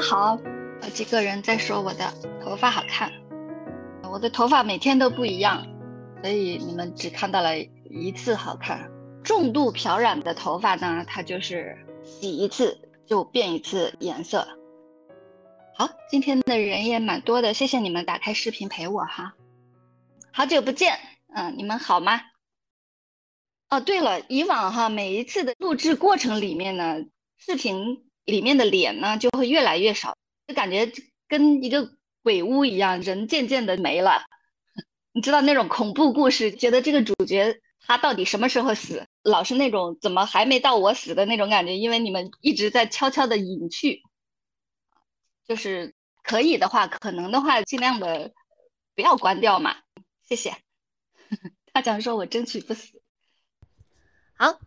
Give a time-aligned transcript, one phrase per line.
[0.00, 0.38] 好，
[0.82, 2.12] 有几个人在说我的
[2.42, 3.12] 头发好看，
[4.10, 5.66] 我的头发每天都不一样，
[6.22, 8.90] 所以你们只看到了一次好看。
[9.22, 12.76] 重度漂染的头发呢，它就是洗一次
[13.06, 14.48] 就变一次颜色。
[15.76, 19.34] 好，今天的人也蛮多的，谢谢你们打开视频陪我哈。
[20.32, 20.98] 好久不见，
[21.34, 22.22] 嗯，你们好吗？
[23.68, 26.96] 哦，对了，以往哈每一次的录制过程里面呢，
[27.36, 30.16] 视频里面的脸呢就会越来越少，
[30.46, 30.90] 就感觉
[31.28, 31.90] 跟一个
[32.22, 34.22] 鬼屋一样，人渐渐的没了。
[35.12, 44.02] 你知道那种恐怖故事，觉得这个主角他到底什么时候死，老是那种怎么还没到我死的那种感觉，因为你们一直在悄悄的隐去。
[45.46, 48.32] 就是可以的话，可能的话，尽量的
[48.94, 49.74] 不要关掉嘛。
[50.22, 50.54] 谢谢，
[51.74, 53.02] 他讲说我争取不死。
[54.36, 54.60] 好，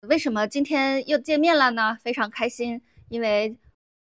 [0.00, 1.96] 为什么今天又见面了呢？
[2.02, 3.56] 非常开心，因为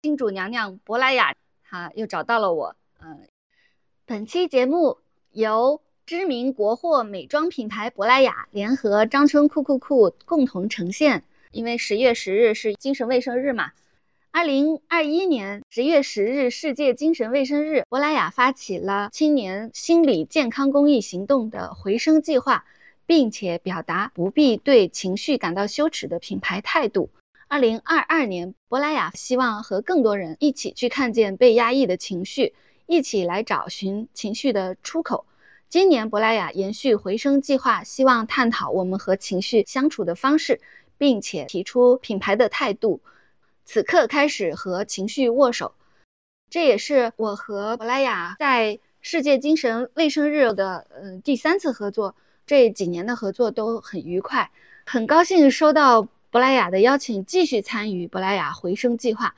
[0.03, 2.77] 金主娘娘珀莱雅她又找到了我。
[3.01, 3.27] 嗯，
[4.05, 4.99] 本期节目
[5.33, 11.25] 由知名国货美妆品牌珀莱雅联合张春酷酷酷共同呈现。
[11.53, 13.73] 因为十月十日是精神卫生日嘛。
[14.31, 22.65] 二零二一年十月十日，世界精神卫生日，珀莱雅发起了青年心理健康公益行动的回声计划，
[23.05, 27.11] 并且表达不必对情绪感到羞耻的品牌态度。
[27.53, 32.55] 二零二二年，珀莱雅希望和更多人一起去看见被压抑的情绪，
[32.86, 35.27] 一起来找寻情绪的出口。
[35.69, 40.59] 今年，珀莱雅延续回声计划，希望探讨我们和情绪相处的方式，
[40.97, 43.03] 并且提出品牌的态度。
[43.66, 45.75] 此刻开始和情绪握手，
[46.48, 52.16] 这也是我和珀莱雅在世界精神卫生日的嗯第三次合作。
[52.47, 54.50] 这几年的合作都很愉快，
[54.87, 59.34] 很高兴收到珀莱雅的邀请，继续参与珀莱雅回声计划。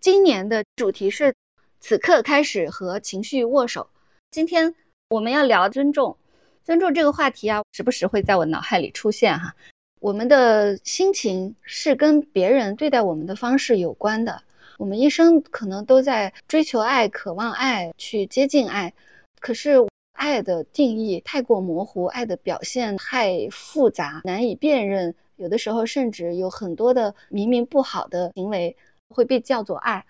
[0.00, 1.32] 今年的主题是
[1.78, 3.88] 此刻开始和情绪握手。
[4.32, 4.74] 今天
[5.10, 6.16] 我们要聊尊重，
[6.64, 9.54] 尊重这个话题啊，时不时会在我脑海里出现哈。
[10.00, 14.42] 我们的心情是跟别人对待我们的方式有关的。
[14.78, 18.92] 我们一生可能都在追求爱、渴望爱、去接近爱，
[19.38, 19.76] 可是
[20.14, 25.14] 爱的定义太过模糊，爱的表现太复杂，难以辨认。
[25.40, 28.76] 有的时候甚至有很多的明明不好的行为
[29.08, 30.04] 会被叫做爱。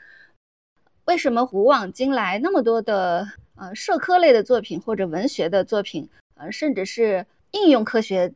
[1.05, 8.33] 为什么古往今来那么多的呃社科类的作品或者文学的作品，呃甚至是应用科学？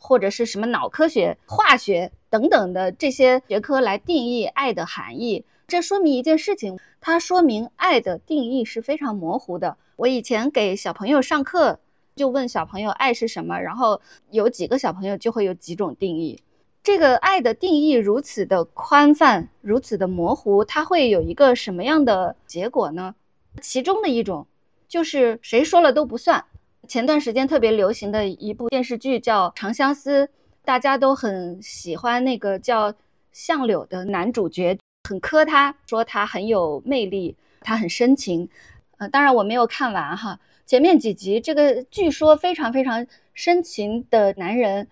[0.00, 9.76] 或者是什么脑科学、化学等等的这些学科来定义爱的含义，这说明一件事情，它说明爱的定义是非常模糊的。
[9.96, 11.80] 我以前给小朋友上课，
[12.18, 13.98] 就问小朋友爱是什么，然后
[14.30, 16.38] 有几个小朋友就会有几种定义。
[16.82, 23.14] 这个爱的定义如此的宽泛，如此的模糊，它会有一个什么样的结果呢？
[23.60, 24.46] 其中的一种
[24.86, 26.44] 就是谁说了都不算。
[26.86, 30.24] 前段时间特别流行的一部电视剧叫《长相思》，
[30.64, 32.94] 大家都很喜欢那个叫
[33.32, 34.78] 相柳的男主角，
[35.08, 38.48] 很磕他，说他很有魅力，他很深情。
[38.96, 44.86] 呃，当然我没有看完哈，前面几集这个据说非常非常深情的男人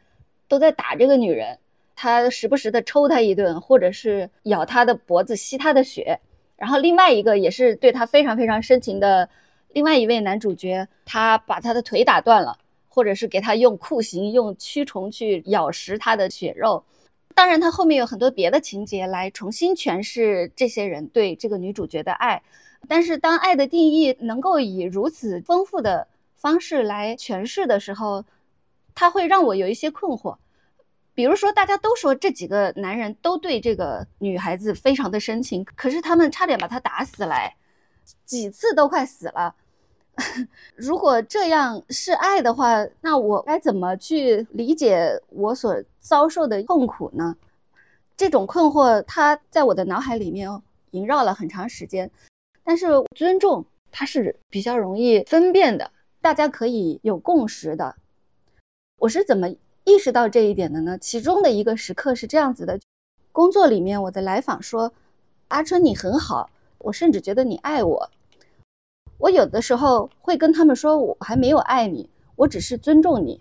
[0.49, 1.59] 都在打这个女人，
[1.95, 6.19] 他时不时的抽她一顿，或者是咬她的脖子吸她的血，
[6.57, 9.29] 然后另外一个也是对他非常非常深情的。
[9.75, 12.57] 另外一位男主角，他把他的腿打断了，
[12.89, 16.83] 或者是给他用酷刑、用蛆虫去咬食他的血肉。
[17.35, 22.41] 当然，他后面有很多别的情节来重新诠释这些人对这个女主角的爱。
[22.89, 28.25] 但是，当爱的定义能够以如此丰富的方式来诠释的时候，
[28.95, 30.37] 它会让我有一些困惑。
[31.15, 37.57] 比如说，大家都说这几个男人都对这个女孩子非常的深情，可是他们差点把她打死来，
[38.25, 39.55] 几次都快死了。
[40.77, 47.37] 如果这样是爱的话，那我该怎么去理解我所遭受的痛苦呢？
[48.17, 50.51] 这种困惑，它在我的脑海里面
[50.93, 52.11] 萦绕了很长时间。
[52.67, 57.95] 但是尊重它是比较容易分辨的，大家可以有共识的。
[58.99, 59.49] 我是怎么
[59.85, 60.99] 意识到这一点的呢？
[60.99, 62.81] 其中的一个时刻是这样子的：
[63.31, 64.93] 工作里面，我的来访说
[65.47, 68.11] ：“阿春，你很好，我甚至觉得你爱我。”
[69.19, 73.41] 我有的时候会跟他们说，我还没有爱你，我只是尊重你。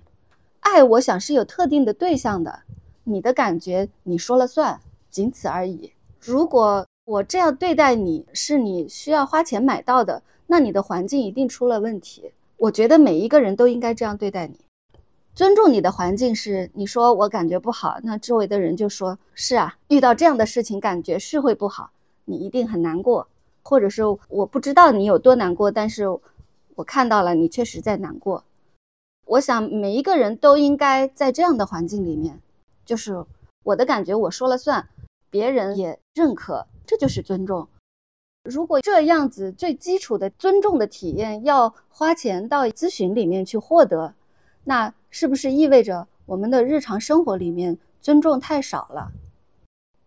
[0.59, 2.61] 爱，我想是有特定的对象的，
[3.03, 4.79] 你的感觉你说了算，
[5.09, 5.91] 仅此而已。
[6.19, 12.31] 如果我这样对待你是你需要花钱买到的，那你的环境一定出了问题。
[12.57, 14.59] 我觉得每一个人都应该这样对待你，
[15.35, 21.91] 尊重你的环境是你说我感觉不好，那周围的人就说是啊，遇到这样的事情感觉是会不好，
[22.25, 23.27] 你一定很难过，
[23.61, 26.05] 或者是我不知道你有多难过，但是
[26.73, 28.43] 我看到了你确实在难过。
[29.27, 32.39] 我想每一个人都应该在这样的环境里面，
[32.83, 33.23] 就是
[33.63, 34.87] 我的感觉，我说了算，
[35.29, 37.67] 别人也认可，这就是尊重。
[38.43, 44.13] 如果这样子最基础的尊重的体验要花钱到咨询里面去获得，
[44.65, 49.11] 那是不是意味着我们的日常生活里面尊重太少了？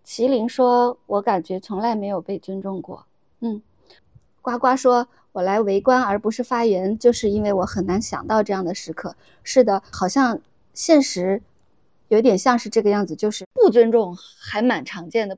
[0.07, 3.05] 麒麟说：“我感觉从来没有被尊重过。”
[3.41, 3.61] 嗯，
[4.41, 10.41] 呱呱说：“我来围观而不是发言，就是因为我很难想到这样的时刻。”是的，好像
[10.73, 11.43] 现实
[12.09, 15.37] 有点像是这个样子，就是不尊重还蛮常见的，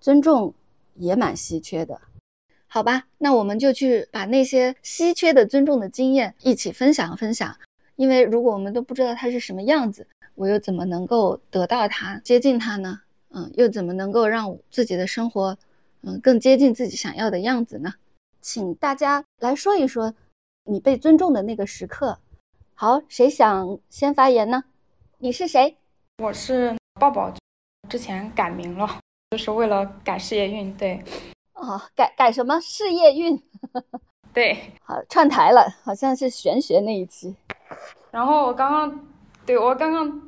[0.00, 0.54] 尊重
[0.98, 2.00] 也蛮稀缺的。
[2.68, 7.56] 好吧，那我们就去把那些稀缺的尊重的经验一起分享分享。
[7.96, 13.00] 因为如果我们都不知道它是什么样子，我又怎么能够得到它、接近它呢？
[13.30, 15.56] 嗯，又怎么能够让自己的生活，
[16.02, 17.94] 嗯，更接近自己想要的样子呢？
[18.40, 20.14] 请大家来说一说
[20.64, 22.18] 你被尊重的那个时刻。
[22.74, 24.64] 好，谁想先发言呢？
[25.18, 25.76] 你是谁？
[26.22, 27.32] 我是抱抱，
[27.88, 29.00] 之前改名了，
[29.30, 30.72] 就是为了改事业运。
[30.76, 31.02] 对。
[31.54, 33.42] 哦，改改什么事业运？
[34.32, 37.34] 对，好串台了，好像是玄学那一期。
[38.10, 39.06] 然后我刚刚，
[39.46, 40.22] 对我刚刚，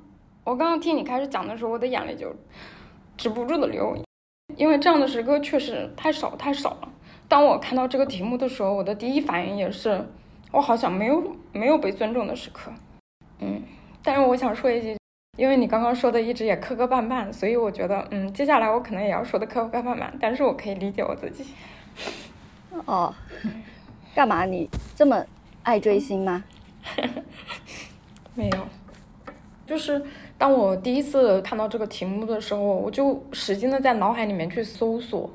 [0.45, 2.35] 我刚刚听你开始讲的时候，我的眼泪就
[3.19, 3.95] 止不住的流，
[4.56, 6.89] 因为这样的时刻确实太少太少了。
[7.29, 10.09] 当我看到这个题目的时候，我的第一反应也是，
[10.50, 12.73] 我好像没有没有被尊重的时刻。
[13.41, 13.62] 嗯，
[14.03, 14.98] 但是我想说一句。
[15.38, 21.46] 因为你刚刚说的一直也磕磕绊绊，所以我觉得，嗯，接下来我可能也要说的磕磕绊绊，但是我可以理解我自己。
[22.85, 23.14] 哦，
[24.17, 24.44] 干嘛？
[24.44, 25.25] 你这么
[25.62, 26.43] 爱追星吗？
[28.35, 28.67] 没有，
[29.64, 30.05] 就是
[30.37, 35.31] 当我第一次看到这个题目的时候，我就使劲的在脑海里面去搜索。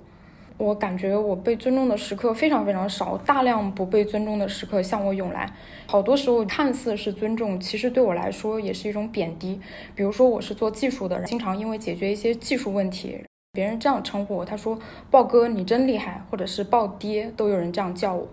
[0.58, 5.52] 我感觉我被尊重的时刻非常非常少，大量不被尊重的时刻向我涌来。
[5.88, 9.60] 好多时候看似是尊重，其实对我来说也是一种贬低。
[9.96, 13.20] 比如说我是做技术的，经常因为解决一些技术问题，
[13.52, 14.78] 别人这样称呼我，他说
[15.10, 18.28] “豹哥你真厉害”或者是“豹爹”，都有人这样叫我。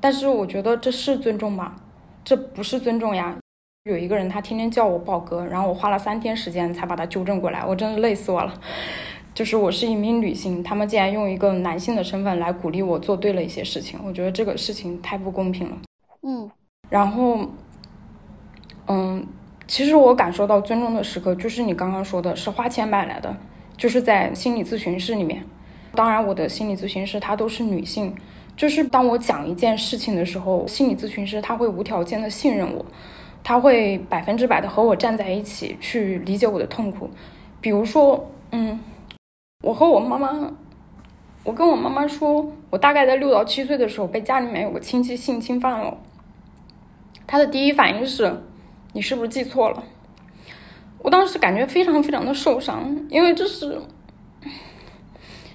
[0.00, 1.76] 但是我觉得这是尊重吗？
[2.22, 3.36] 这不是尊重呀。
[3.84, 8.54] 有一个人他天天叫我豹哥，然后我花了三天时间才把他纠正过来，我真的累死我了。
[9.34, 15.76] 就是我是一名女性，他们竟然用一个男性的身份来鼓励我做对了一些事情，我觉得这个事情太不公平了。
[16.22, 16.48] 嗯，
[16.88, 17.40] 然后，
[18.86, 19.26] 嗯，
[19.66, 23.36] 其实我感受到尊重的时刻，就是你刚刚说的是花钱买来的，
[23.76, 25.42] 就是在心理咨询室里面。
[25.96, 28.14] 当然，我的心理咨询师她都是女性，
[28.56, 32.86] 就是当我讲一件事情的时候，心理咨询师他会无条件的信任我，
[33.42, 37.10] 他会百分之百的和我站在一起去理解我的痛苦。
[37.60, 38.78] 比如说，嗯。
[39.64, 40.52] 我和我妈妈，
[41.42, 45.96] 我跟我妈妈说，我大概在六到七岁的时候被家里面有个亲戚性侵犯了。
[47.26, 48.42] 她的第一反应是
[48.92, 49.82] ：“你是不是记错了？”
[51.00, 53.80] 我当时感觉非常非常的受伤，因为这是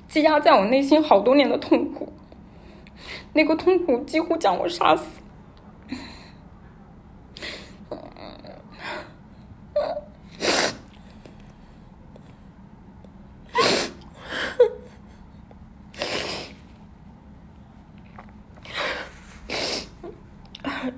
[0.08, 2.12] 积压在我内心好多年的痛苦，
[3.34, 5.19] 那个痛苦几乎将我杀死。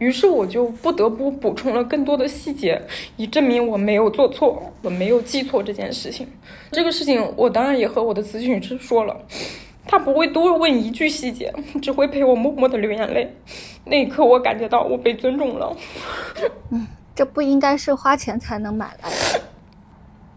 [0.02, 2.82] 于是我就不得不补充了更多的细节，
[3.18, 6.28] 以证明我没有做错，我没有记错这件事情。
[6.72, 9.16] 这个事情我当然也和我的咨询师说了，
[9.86, 11.54] 他不会多问一句细节，
[11.84, 13.32] 只会陪我默默的流眼泪。
[13.86, 15.78] 那一刻，我感觉到我被尊重了。
[16.72, 19.10] 嗯，这不应该是花钱才能买来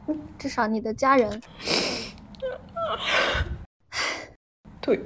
[0.06, 1.40] 的，至少你的家人。
[4.82, 5.00] 对，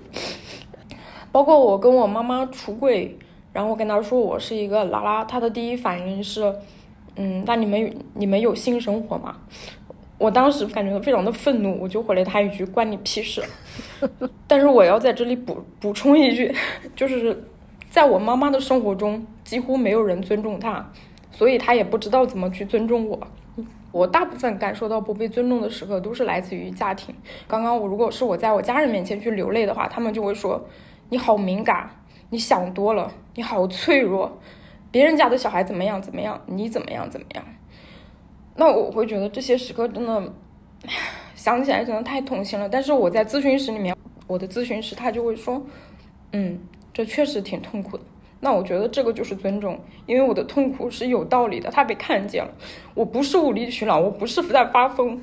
[1.31, 3.17] 包括我跟我妈妈橱柜。
[3.53, 6.55] 然后我跟他说我是一个拉拉，他的第一反应是，
[7.17, 9.37] 嗯，那你们你们有性生活吗？
[10.19, 13.43] 我当时感觉到非常的愤怒，我就回了他一句关你屁事。
[14.47, 16.55] 但是我要在这里补补充一句，
[16.97, 17.45] 就是
[17.89, 20.91] 在我妈妈的生活中几乎没有人尊重她，
[21.31, 23.19] 所以她也不知道怎么去尊重我。
[23.91, 27.15] 我大部分感受到不被尊重的时刻都是来自于家庭。
[27.47, 30.69] 刚刚我如果是我在我家人面前去流泪的话，他们就会说
[31.09, 31.89] 你好敏感。
[32.31, 34.37] 你想多了，你好脆弱，
[34.91, 37.45] 别人家的小孩怎么样怎么样，你怎么样怎么样？
[38.57, 40.33] 那我会觉得这些时刻真的
[41.37, 42.69] 想起来真的太痛心了。
[42.69, 45.65] 但是我在咨询室里面，我的咨询师他就会说，
[46.33, 46.59] 嗯，
[46.93, 48.03] 这确实挺痛苦的。
[48.41, 52.51] 那我觉得这个就是尊重，因为我的痛苦是有道理的，他被看见了，
[52.93, 55.23] 我不是无理取闹，我不是在发疯。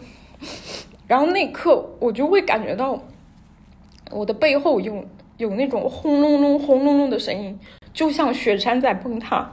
[1.05, 2.97] 然后那一刻我就会感觉到。
[4.11, 5.03] 我的背后有
[5.35, 7.59] 有那种轰隆隆、轰隆隆的声音，
[7.95, 9.49] 就像雪山在崩塌。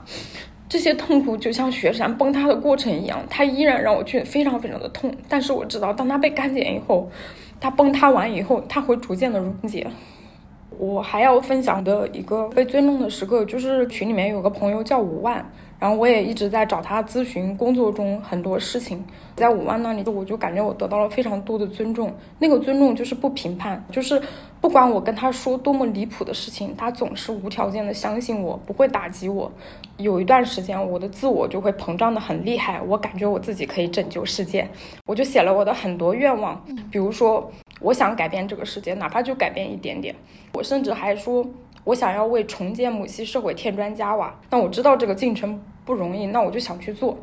[0.69, 5.13] 这些痛苦就像雪山崩塌的过程一样，它依然让我觉得非常非常的痛。
[5.29, 7.09] 但是我知道，当它被干减以后，
[7.59, 9.87] 它崩塌完以后，它会逐渐的溶解。
[10.79, 15.47] 我还要分享的一个被尊重的时刻，就是群里面有个朋友叫五万。
[15.83, 19.03] 然后我也一直在找他咨询工作中很多事情，
[19.35, 22.15] 在五万那里，我就感觉我得到了非常多的尊重。
[22.39, 24.21] 那个尊重就是不评判，就是
[24.61, 29.51] 不管我跟他说多么离谱的事情，他总是无条件的相信我，不会打击我。
[29.97, 34.65] 有一段时间，我的自我就会膨胀的很厉害，我感觉我自己可以拯救世界，
[35.05, 40.15] 我就写了我的很多愿望，比如说我想改变这个世界，哪怕就改变一点点。
[40.53, 41.45] 我甚至还说
[41.83, 44.39] 我想要为重建母系社会添砖加瓦。
[44.49, 45.61] 那我知道这个进程。
[45.85, 47.17] 不容易，那我就想去做。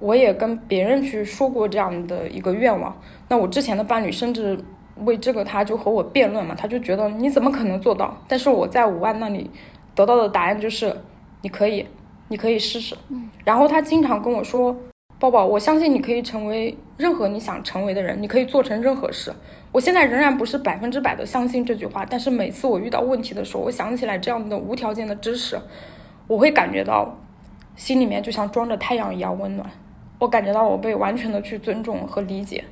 [0.00, 2.92] 我也跟别人去说过这样的一个愿望。
[3.28, 4.58] 那我之前的伴侣甚至
[5.04, 8.20] 为这个他就和我辩论嘛，他就觉得你怎么可能做到？
[8.26, 9.48] 但是我在五万那里
[9.94, 10.92] 得到的答案就是
[11.42, 11.86] 你可以，
[12.26, 12.96] 你可以试试。
[13.44, 14.76] 然后他经常跟我说
[15.20, 19.32] ：“宝宝，我相信你可以成为任何你想成为的人，你可以做成任何事。”
[19.74, 25.58] 我现在仍然不是百分之百的相信这句话，但是每次我遇到问题的时候，我想起来这样的无条件的支持，
[26.28, 27.18] 我会感觉到。
[27.74, 29.68] 心里面就像装着太阳一样温暖，
[30.20, 32.62] 我感觉到我被完全的去尊重和理解。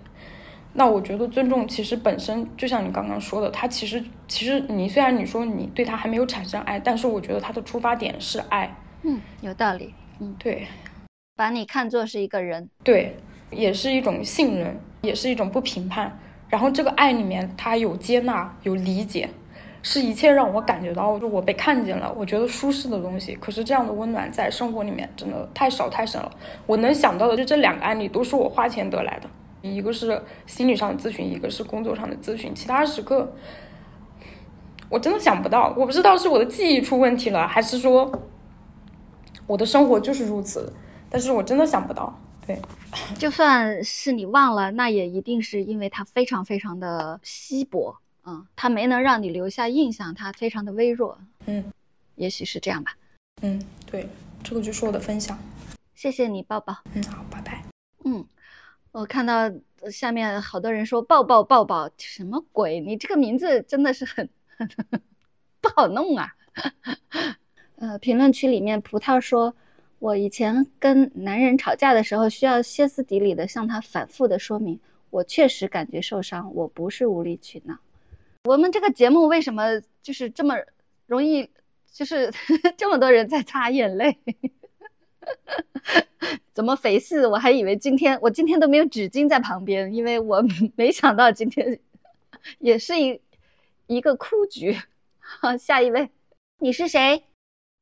[0.75, 8.73] 那我觉得尊重其实本身就像你刚刚说的，他其实其实你虽然你说你对他还没有产生爱，但是我觉得他的出发点是爱。
[9.03, 9.93] 嗯，有道理。
[10.21, 10.69] 嗯，对，
[11.35, 13.17] 把你看作是一个人，对，
[13.51, 16.17] 也是一种信任，也是一种不评判。
[16.53, 19.31] 然后这个爱里面，他有接纳，有理解。
[19.85, 23.35] 是一切让我感觉到，就我被看见了，我觉得舒适的东西。
[23.37, 26.31] 可是这样的温暖在生活里面真的太少太少了。
[26.67, 29.29] 我能想到的就这两个案例，都是我花钱得来的，
[29.63, 32.55] 一个是心理上的咨询，一个是工作上的咨询。
[32.55, 33.33] 其他时刻，
[34.91, 35.75] 我真的想不到。
[35.77, 38.13] 我不知道是我的记忆出问题了，还是说
[39.49, 40.73] 我的生活就是如此。
[41.11, 42.21] 但是我真的想不到。
[42.47, 42.61] 对，
[43.19, 47.97] 就算是你忘了，那也一定是因为它非常非常的稀薄。
[48.25, 51.19] 嗯，它没能让你留下印象，它非常的微弱。
[51.47, 51.65] 嗯，
[52.15, 52.97] 也许是这样吧。
[53.43, 54.09] 嗯，对，
[54.45, 55.37] 这个就是我的分享。
[55.95, 56.77] 谢谢你，抱抱。
[56.95, 57.65] 嗯，好，拜拜。
[58.05, 58.25] 嗯，
[58.93, 59.51] 我看到
[59.91, 62.79] 下面好多人说抱抱抱抱，什么鬼？
[62.79, 64.29] 你这个名字真的是很
[65.61, 66.33] 不好弄啊。
[67.77, 69.53] 呃，评论区里面葡萄说，
[70.03, 74.81] 我以前跟男人吵架的时候，需要歇斯底里的向他反复的说明，
[75.11, 77.79] 我确实感觉受伤，我不是无理取闹。
[78.43, 80.57] 我们这个节目为什么就是这么
[81.07, 81.49] 容易，
[81.93, 82.33] 就是
[82.77, 84.19] 这么多人在擦眼泪？
[86.53, 87.25] 怎么肥事？
[87.25, 90.45] 我还以为今天我今天都没有纸巾在旁边，因为我
[90.75, 91.79] 没想到今天
[92.59, 93.21] 也是一
[93.87, 94.77] 一个哭局。
[95.21, 96.11] 好，下一位，
[96.59, 97.23] 你是谁？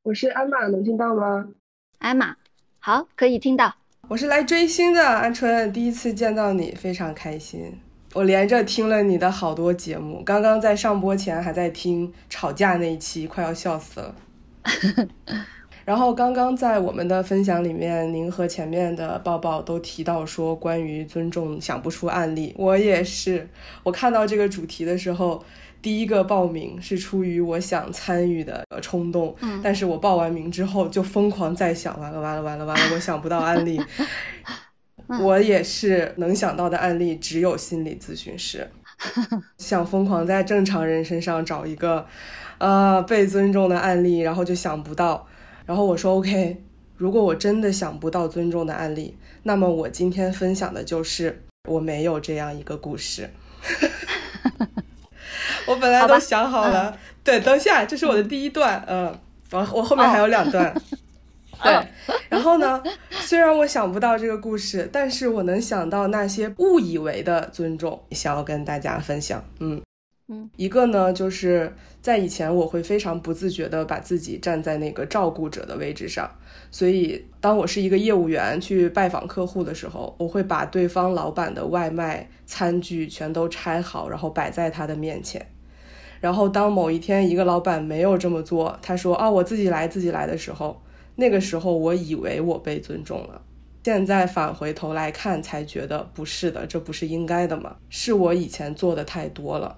[0.02, 1.48] 我是安玛，能听到吗？
[2.00, 2.34] 安玛，
[2.78, 3.74] 好，可以听到。
[4.08, 7.78] 我是来追星的，安春，第一次见到你，非常开心。
[8.14, 14.14] 我连着听了你的好多节目，刚刚在上播前还在听吵架那一期，快要笑死了。
[15.84, 23.46] 然后刚刚在我们的分享里面，您和前面的抱抱都提到说关于尊重想不出案例，我也是。
[23.82, 25.44] 我看到这个主题的时候，
[25.82, 33.80] 第一个报名是出于我想参与的冲动，嗯但是我报完名之后就疯狂在想，完了完了完了完了，我想不到案例。
[35.20, 38.70] 我也是能想到的案例，只有心理咨询师，
[39.58, 42.06] 想疯狂在正常人身上找一个，
[42.58, 45.26] 呃，被尊重的案例，然后就想不到。
[45.66, 46.62] 然后我说 OK，
[46.96, 53.30] 如果我真的想不到尊重的案例，那么我今天分享的就是我没有这样一个故事。
[55.66, 59.14] 我本来都想好了，对，等一下，这是我的第一段，嗯，
[59.52, 60.74] 我我后面还有两段。
[61.62, 61.86] 对，
[62.30, 62.82] 然后呢？
[63.10, 69.44] 虽然我想不到这个故事，但是我能想到那些误以为的尊重，想要跟大家分享。
[69.58, 69.82] 嗯
[70.56, 76.30] 一个呢，就是在以前我会非常不自觉的把自己站在那个照顾者的位置上，
[76.70, 85.44] 所以当我是一个业务员去拜访客户的时候，我会把对方老板的外卖餐具全都拆好，然后摆在他的面前。
[86.20, 90.80] 然后当某一天一个老板没有这么做，他说啊，我自己来，自己来的时候。
[91.16, 93.42] 那个时候我以为我被尊重了，
[93.84, 97.76] 现在返回头来看才觉得不是的，这不是应该的吗？
[97.90, 99.76] 是我以前做的太多了，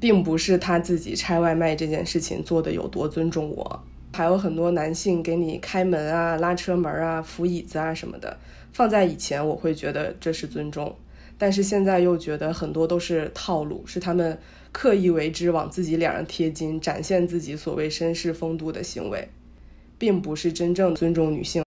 [0.00, 3.82] 并不是他自己拆外卖这件事情做的有多尊重我。
[4.12, 8.36] 还有很多男性给你开门啊、拉车门啊、扶椅子啊什么的，
[8.72, 10.96] 放在以前我会觉得这是尊重，
[11.36, 14.36] 但是现在又觉得很多都是套路，是他们
[14.72, 19.28] 刻意为之往自己脸上贴金，展现自己所谓绅士风度的行为，
[19.98, 21.62] 并不是真正尊重女性。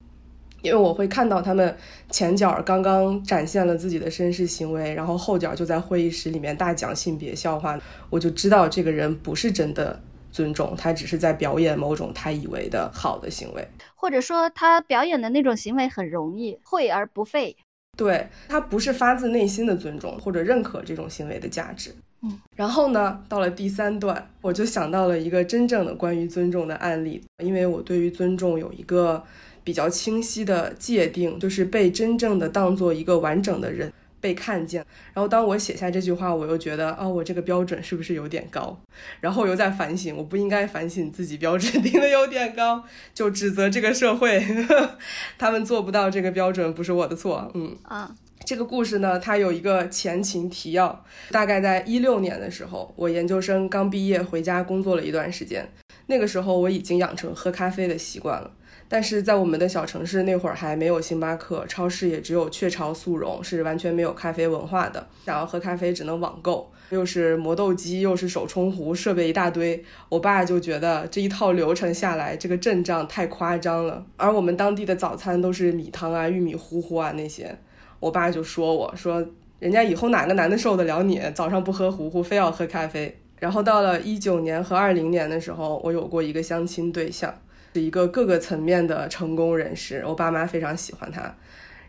[0.62, 1.76] 因为我会看到他们
[2.10, 9.98] 前脚刚刚展现了自己的绅士行为，然后后脚就在会议室里面大讲性别笑话，我就知道这个人不是真的
[10.32, 17.56] 尊重，他只是在表演某种他以为的好的行为，或者说他表演的那种行为很容易，会而不费。
[17.98, 21.94] 对他不是发自内心的尊重或者认可这种行为的价值。
[22.22, 29.24] 嗯，然后呢，到了第三段，我就想到了一个真正的关于尊重的案例，因为我对于尊重有一个。
[29.64, 34.86] 比较清晰的界定，就是被真正的当做一个完整的人被看见。
[35.14, 38.78] 然后当我写下这句话，我又觉得，哦，我这个标准是不是有点高？
[39.22, 44.98] 然后我又在反省，我不应该反省自己标准定的有点高，就指责这个社会呵呵，
[45.38, 47.52] 他们做不到这个标准，不是我的错。
[47.54, 48.14] 嗯啊，
[48.46, 55.70] 这个故事呢，它有一个前情提要，大概在一六年的时候，我研究生刚毕业回家工作了一段时间，
[56.08, 58.52] 那个时候我已经养成喝咖啡的习惯了。
[58.92, 65.08] 但是在我们的小城市那会儿还没有星巴克，超市也只有雀巢速溶，是完全没有咖啡文化的。
[65.24, 69.86] 想要喝咖啡只能网购，又是磨豆机，又是手冲壶，设备一大堆。
[70.10, 74.04] 我爸就觉得这一套流程下来，这个阵仗太夸张了。
[74.18, 77.56] 而我们当地的早餐都是米汤啊、玉米糊糊啊那些，
[78.00, 79.24] 我爸就说我说
[79.60, 83.20] 人家以后哪个男的受得了你早上不喝糊糊，非要喝咖啡。
[83.38, 87.32] 然后到了一九年和二零年的时候，我有过一个相亲对象。
[87.80, 91.34] 一个各个层面的成功人士，我爸妈非常喜欢他，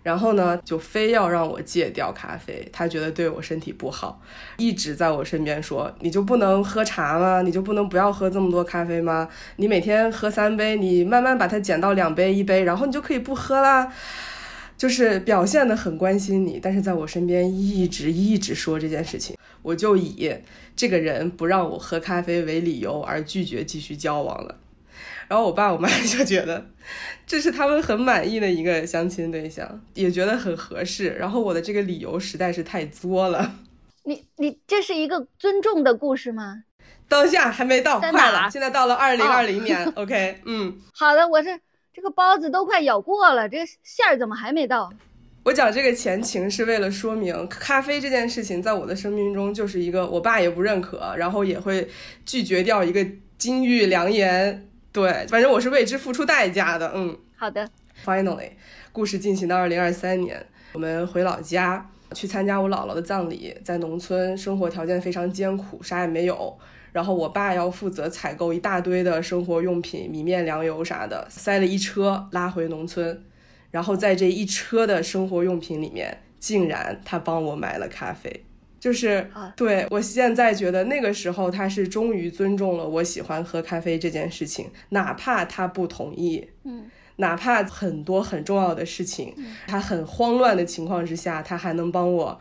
[0.02, 4.22] 然后呢，就非要让我戒掉咖啡，他觉得对我身体不好，
[4.56, 7.42] 一直在我身边说，你就不能喝茶吗？
[7.42, 9.28] 你就不能不要喝这么多咖啡吗？
[9.56, 13.92] 你每天喝三杯，你慢慢把它减到两杯一杯，然后你就可以不喝啦。
[14.78, 20.34] 就是表现的很关心你，但是在我身边一直一直说这件事情，我就以
[20.74, 24.56] 这个人不让我喝咖啡为理由而拒绝继续交往了。
[25.28, 26.66] 然后我爸我妈 就觉得
[27.26, 31.10] 这是他们很满意的一个相亲对象，也觉得很合适。
[31.18, 33.54] 然后我的这个理由实在是太作了。
[34.04, 36.64] 你你这是一个尊重的故事吗？
[37.08, 39.84] 当下还没到，快了，现在到了二零二零年。
[39.96, 41.58] OK，嗯，好的，我这
[41.92, 44.90] 这个包子都快咬过了，这个馅儿怎么还没到？
[45.42, 51.88] 我讲这个前情是为了说明，咖啡这件事情在我的生命中就是一个我爸也不认可，然后也会
[52.24, 54.69] 拒绝掉一个金玉良言。
[54.92, 56.90] 对，反正我是为之付出代价的。
[56.94, 57.68] 嗯，好的。
[58.04, 58.50] Finally，
[58.92, 66.58] 故事进行到二零二三年，我们回老家去参加我姥姥的葬礼，在农村生活条件非常艰苦，啥也没有。
[66.92, 73.22] 然后我爸要负责采购一大堆的生活用品，米面粮油啥的，塞了一车拉回农村。
[73.70, 78.44] 然后在这一车的生活用品里面，竟然他帮我买了咖啡。
[78.80, 89.34] 就是对我现在觉得那个时候他是终于尊重了我喜欢喝咖啡这件事情，哪怕他不同意，嗯，哪怕很多很重要的事情，
[89.66, 92.40] 他很慌乱的情况之下，他还能帮我，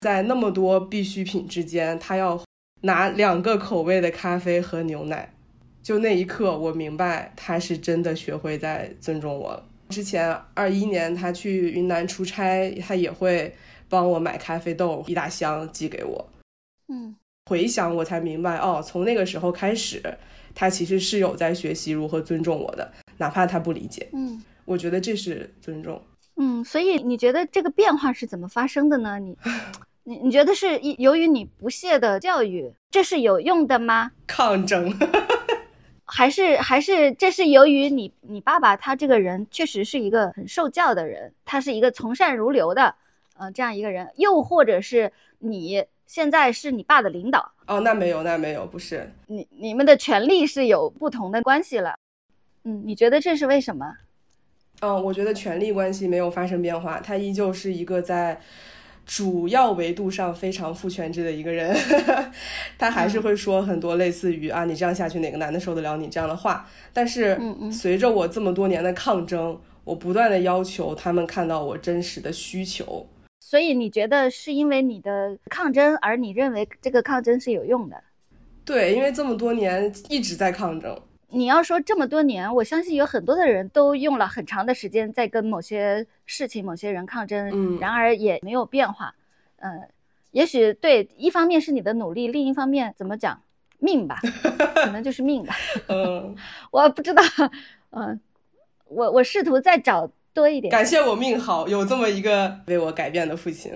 [0.00, 2.42] 在那么多必需品之间，他要
[2.80, 5.34] 拿两个口味的咖啡和牛奶，
[5.82, 9.68] 就那一刻我明白他是真的学会在尊重我了。
[9.90, 13.54] 之前二一年他去云南出差，他也会。
[13.88, 16.28] 帮我买咖啡豆一大箱寄给我，
[16.88, 17.14] 嗯，
[17.46, 20.02] 回想我才明白哦，从那个时候开始，
[20.54, 26.02] 他其实是有在学习如何尊重我的，哪怕他不理解，嗯，我觉得这是尊重，
[26.36, 29.18] 嗯，所以你觉得这个变化是怎么发生的呢？
[29.20, 29.36] 你，
[30.04, 34.10] 你你觉得是由于你不懈的教育，这是有用的吗？
[34.26, 34.92] 抗争，
[36.04, 42.94] 还是还是这是由于你你爸爸他这个人确实是一个很受教的人，他是一个从善如流的。
[43.38, 47.80] 呃，这样一个人，又或者是你现在是你爸的领导哦？
[47.80, 51.96] 那没有，那没有，不是你你们的权利是有不同的关系了。
[52.64, 53.94] 嗯，你觉得这是为什么？
[54.80, 58.40] 嗯，我觉得权力关系没有发生变化，他依旧是一个在
[59.04, 61.76] 主要维度上非常父权制的一个人，
[62.76, 66.68] 他还是会说很多类似于啊，你这样下去哪个男的受得了你这样的话？
[66.92, 67.40] 但是
[67.72, 73.06] 随着我这么多年的抗争，我不断的要求他们看到我真实的需求。
[73.48, 78.02] 所以你觉得是因为你的抗争，而你认为这个抗争是有用的？
[78.64, 81.00] 对，因为这么多年一直在抗争。
[81.28, 89.14] 你要说这么多年，我相信有很多的人都用了很长的时间在跟某些事情、某些人抗争，嗯，然而也没有变化。
[89.58, 89.80] 嗯，
[90.32, 93.40] 也许对，一方面是你的努力，另一方面怎么讲，
[93.78, 94.18] 命吧，
[94.74, 95.54] 可能就是命吧。
[95.86, 96.34] 嗯，
[96.72, 97.22] 我不知道。
[97.90, 98.18] 嗯，
[98.88, 100.10] 我我试图在找。
[100.36, 103.72] 多一点，感谢我命好，有这么一个为我改变的父亲。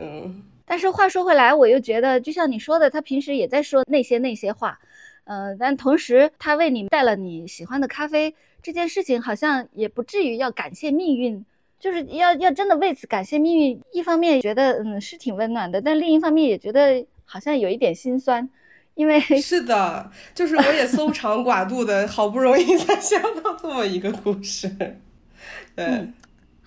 [0.67, 4.79] 但是话说回来，我又觉得，就像你说的，他平时也在说那些那些话，
[5.25, 11.43] 嗯，但同时他为你带了你喜欢的咖啡，这件事情好像也不至于要感谢命运，
[11.81, 13.81] 就是要要真的为此感谢命运。
[13.91, 18.49] 一方面觉得嗯是挺温暖的，但另一方面也觉得好像有一点心酸，
[18.95, 24.69] 因为是的，就是我也搜肠刮肚的，好不容易才想到这么一个故事。
[25.75, 26.07] 对，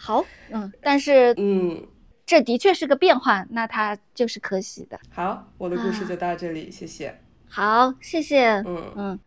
[0.03, 1.87] 好，嗯，但是嗯。
[2.25, 4.97] 这的确是个变化，那它就是可喜的。
[5.11, 7.13] 好，我的故事就到这里，谢谢。
[7.49, 8.47] 好，谢谢。
[8.65, 9.19] 嗯嗯，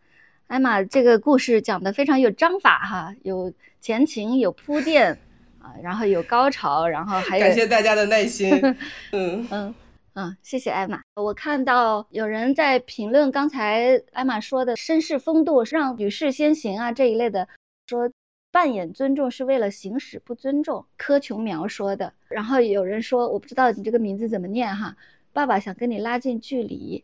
[0.47, 5.11] 艾玛，这个故事讲的非常有章法哈，有前情，有铺垫
[5.61, 8.51] 啊，然后有高潮，然后还有感谢大家的耐心。
[9.13, 9.75] 嗯嗯
[10.15, 10.99] 嗯，谢谢艾玛。
[11.13, 17.47] 我看到有人在评论刚才艾玛说的绅士风度，让女士先行啊这一类的
[17.85, 18.09] 说。
[18.51, 22.13] 扮演尊重是为了行使不尊重，柯琼苗说的。
[22.27, 24.95] 然后有人说，我不知道你这个名字怎么念哈。
[25.31, 27.03] 爸爸想跟你拉近距离，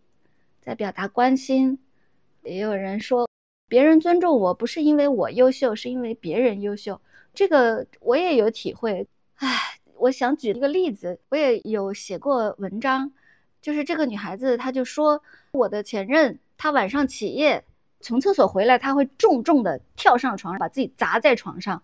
[0.59, 1.77] 在表达关心。
[2.41, 3.29] 也有人说，
[3.67, 6.99] 别人尊重我不是因为我优秀，是因为别人优秀。
[7.33, 9.07] 这个我也有体会。
[9.35, 13.11] 唉，我想举一个例子，我也有写过文章，
[13.61, 17.63] 就是这个女孩子，她就说我的前任，她晚上起夜。
[18.03, 21.81] 从厕所回来，他会重重的跳上床，把自己砸在床上。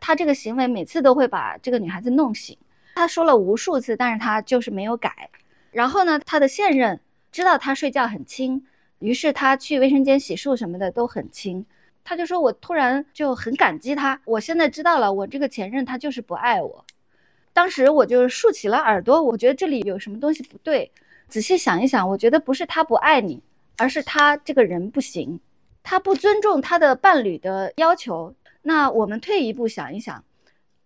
[0.00, 2.58] 他这个行为每次都会把这个女孩子弄醒。
[2.96, 5.30] 他说了无数次，但是他就是没有改。
[5.70, 8.66] 然后呢，他的现任知道他睡觉很轻，
[8.98, 11.64] 于是他去卫生间洗漱什么的都很轻。
[12.02, 16.84] 他就说：“我突然就很感激他，我现在知道了，我这个前任他就是不爱我。”
[17.52, 20.90] 当时我就竖起了耳朵，我觉得这里有什么东西不对。
[21.28, 23.40] 仔细想一想，我觉得不是他不爱你，
[23.76, 25.38] 而是他这个人不行。
[25.82, 30.24] 他不尊重他的伴侣的要求，那我们退一步想一想，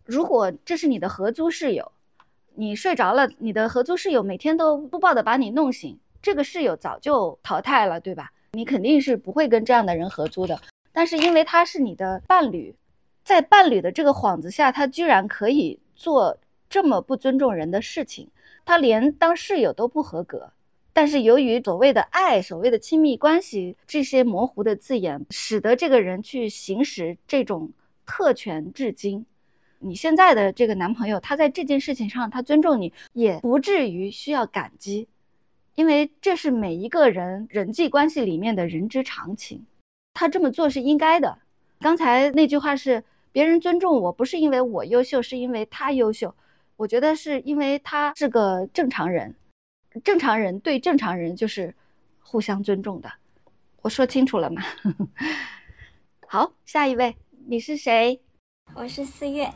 [0.04, 1.92] 如果这是你的合租室友，
[2.54, 8.30] 你睡着了，你的合租室友每天都粗暴的把你弄醒，这个室友早就淘汰了，对吧？
[8.52, 10.59] 你肯定是不会跟这样的人合租的。
[10.92, 12.74] 但是因为他是你的伴侣，
[13.24, 16.38] 在伴侣的这个幌子下，他居然可以做
[16.70, 18.30] 这么不尊重人的事情，
[18.64, 20.52] 他连当室友都不合格。
[20.94, 27.70] 但是由于所谓的爱、所谓的亲密关系这些模糊的字眼，使得这个人去行使这种
[28.07, 29.26] 特权至今。
[29.80, 35.09] 你现在的这个男朋友，他在这件事情上他尊重你，也不至于需要感激，
[35.74, 39.66] 因为这是每一个人人际关系里面的人之常情。
[40.14, 41.37] 他这么做是应该的。
[41.80, 43.02] 刚才那句话是
[43.33, 46.33] 别人尊重我不是因为我优秀，是因为他优秀。
[46.76, 49.35] 我觉得是因为他是个正常人。
[50.02, 51.74] 正常人对正常人就是
[52.20, 53.12] 互相尊重的，
[53.83, 54.62] 我说清楚了吗？
[56.26, 58.20] 好，下一位，你是谁？
[58.74, 59.48] 我是四月。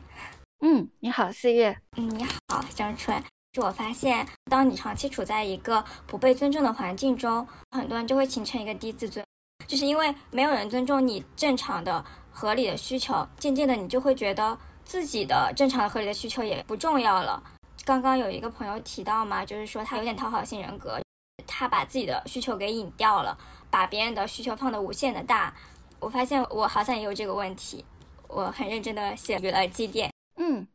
[0.60, 1.76] 嗯，你好，四月。
[1.96, 3.20] 嗯，你好，张春。
[3.52, 9.24] 就我发现，当你长期处在一个不被尊重的环境中，很多人就会形成一个低自尊，
[9.66, 17.42] 就是因为没有人尊重你正常的、合理的需求，渐渐的你就会觉得自己的正常的、合理的需求也不重要了。
[17.88, 21.00] 刚刚有一个朋友提到嘛，就是说他有点讨好型人格，
[21.46, 23.34] 他把自己的需求给隐掉了，
[23.70, 25.54] 把别人的需求放得无限的大。
[25.98, 27.82] 我发现我好像也有这个问题，
[28.26, 30.12] 我很认真的写了几点。
[30.36, 30.68] 嗯，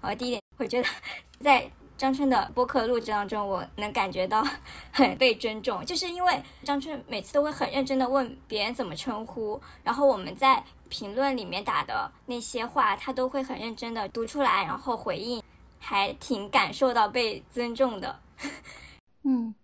[0.00, 0.88] 我第一点，我觉得
[1.38, 4.44] 在张春的播客录制当中，我能感觉到
[4.90, 15.40] 很被尊重，就是因为张春每次都会很认真的问别人怎么称呼，然后我们在评论里面打的那些话，他都会很认真的读出来，然后回应。
[15.78, 18.20] 还挺感受到被尊重的，
[19.24, 19.54] 嗯。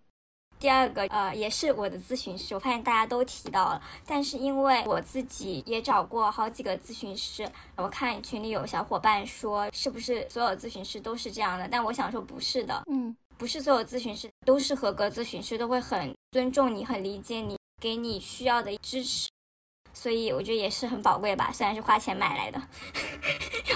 [0.59, 7.45] 第二个，呃，也是我的咨询师，我发现大家都提到了，但是因为我自己也找过好几个咨询师，
[7.75, 11.67] 我看群里有小伙伴说，是不是所有咨询师都是这样的？
[11.67, 19.29] 但我想说不是的，嗯，不是所有咨询师都是合格咨询师，都会很尊重你，很理解你，给你需要的支持。
[19.93, 22.61] 所以我觉得也是很宝贵吧，虽然是花钱买来的，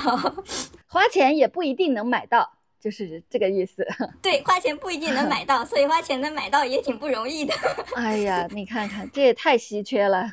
[0.05, 0.43] 然后
[0.88, 3.86] 花钱也不一定能买到，就是这个意思。
[4.21, 7.53] 对，花钱不一定能买到，所以花钱能买到也挺不容易的。
[7.95, 10.31] 哎呀，你看看，这也太稀缺了，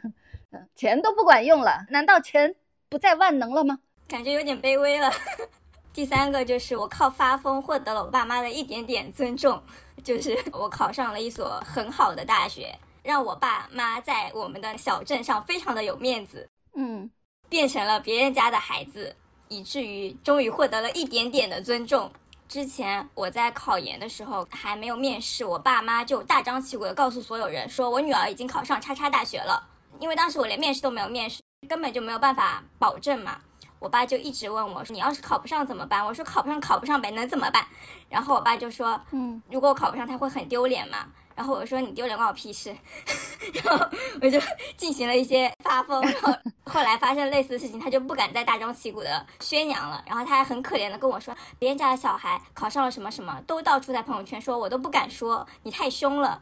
[0.74, 2.54] 钱都不管用了，难道钱
[2.88, 3.78] 不再万能了吗？
[4.06, 5.10] 感觉有点卑微了。
[5.92, 9.62] 第三个就是我靠发疯获得了我爸妈的一点点尊重，
[10.02, 12.76] 就是我考上了一所很好的大学。
[13.04, 17.10] 让我爸妈在我们的小镇上非常的有面子，嗯，
[17.50, 19.14] 变成了别人家的孩子，
[19.48, 22.10] 以至于终于获得了一点点的尊重。
[22.46, 29.66] 之前我在考研的时候还没有面试，我爸妈就大张旗鼓的告诉所有人说我女儿已经考上叉叉大学了。
[30.00, 33.38] 因为当时我连面试都没有面试，根本就没有办法保证嘛。
[33.78, 37.66] 我爸就一直问我说：“你要是考不上怎么办？”我说：“考不上，考不上呗，能怎么办？”
[38.08, 42.74] 然后我爸就说：“嗯，如果我考不上，他会很丢脸嘛。”然后我说：“你丢脸关我屁事。
[43.64, 43.86] ”然后
[44.22, 44.40] 我就
[44.76, 46.00] 进行了一些发疯。
[46.02, 46.32] 然后
[46.64, 50.02] 后来发生类似的事情，他就不敢再大张旗鼓的宣扬了。
[50.06, 56.40] 然后他还很可怜的跟我说：“别人家的小孩考上了什么什么，都到处在朋友圈说，我都不敢说，你太凶了。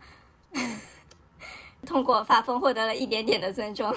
[1.87, 3.93] ”通过发疯获得了一点点的尊重。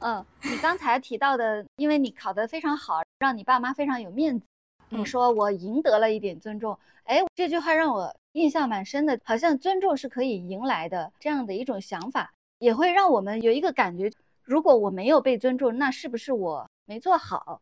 [0.00, 4.46] 嗯，你刚才提到的，因为你考得非常好，让你爸妈非常有面子。
[4.88, 14.10] 你说我赢得了一点尊重，哎，这句话让我印象蛮深的，好像尊重是可以赢来的这样的一种想法，也会让我们有一个感觉：
[14.44, 17.60] 如果我没有被尊重，那是不是我没做好？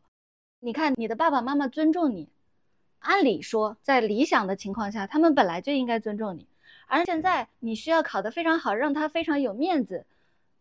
[0.61, 2.29] 你看，你的爸爸妈妈尊重你，
[2.99, 6.47] 按理说，在理想的情况下，他们本来就应该尊重你，
[6.87, 10.05] 而现在你需要考得非常好，让他非常有面子。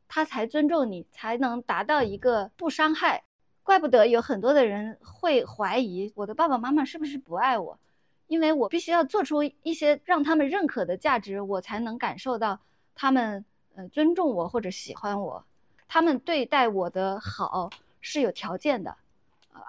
[0.08, 3.24] 他才尊重你，才能达到一个不伤害。
[3.62, 7.78] 怪不得有很多的人会怀疑我的爸爸妈妈是不是不爱我，
[8.28, 12.60] 因为我必须要做出一些让他们认可的价值，我才能感受到
[12.94, 13.44] 他们
[13.76, 15.44] 呃尊重我或者喜欢我。
[15.88, 17.70] 他们对待我的好
[18.02, 18.96] 是有条件的，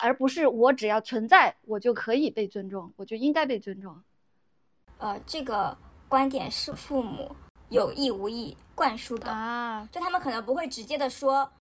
[0.00, 4.02] 而不是我只要存在我就可以被尊重，我就应该被尊重。
[4.98, 5.76] 呃，这个
[6.08, 7.34] 观点是父母。
[7.70, 11.52] 有意无意灌输的啊，就他们可能不会直接的说，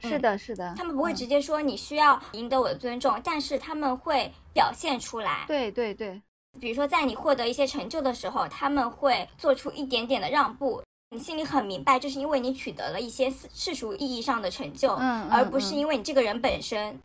[0.00, 5.44] 是的，是的，他们不会直接说你需要赢得我的尊重，但是他们会表现出来。
[5.46, 6.20] 对对对，
[6.60, 17.00] 比如说在你获得一些成就的时候，他们会做出一点点的让步，你心里很明白，这是因为你取得了一些世俗意义上的成就，嗯，而不是因为你这个人本身。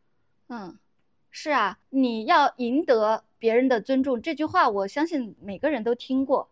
[0.49, 0.77] 嗯，
[1.31, 6.49] 是啊，你要赢得别人的尊重，这句话我相信每个人都听过。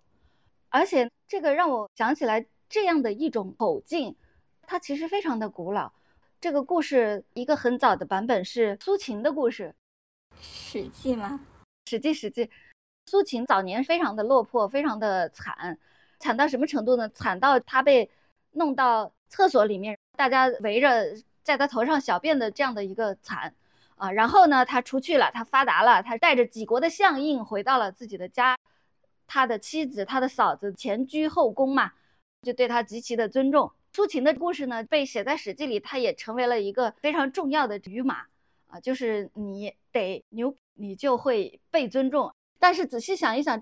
[0.69, 4.15] 而且这个让我想起来这样的一种口径，
[4.65, 5.91] 它其实非常的古老。
[6.41, 9.73] 这个故事一个很早的版本是苏秦的故事，
[10.41, 11.39] 《史记》吗？
[11.89, 12.45] 《史记》《史记》。
[13.08, 15.78] 苏秦早年非常的落魄，非常的惨，
[16.20, 17.08] 惨到什么程度呢？
[17.10, 18.10] 惨到他被
[18.52, 23.54] 弄到厕所里面，大家围着在他头上小便的这样的一个惨
[23.96, 24.12] 啊。
[24.12, 28.58] 然后呢，他出去了，他发达了，他带着几国的相印回到了自己的家。
[29.28, 31.91] 他的妻子、他的嫂子前居后宫嘛，
[32.41, 33.72] 就对他极其的尊重。
[33.94, 38.26] 苏秦的故事呢，被写在《史记》里，他也成为了一个非常重要的语码
[38.68, 42.34] 啊，就是你得牛，你就会被尊重。
[42.65, 43.62] 但是仔细想一想，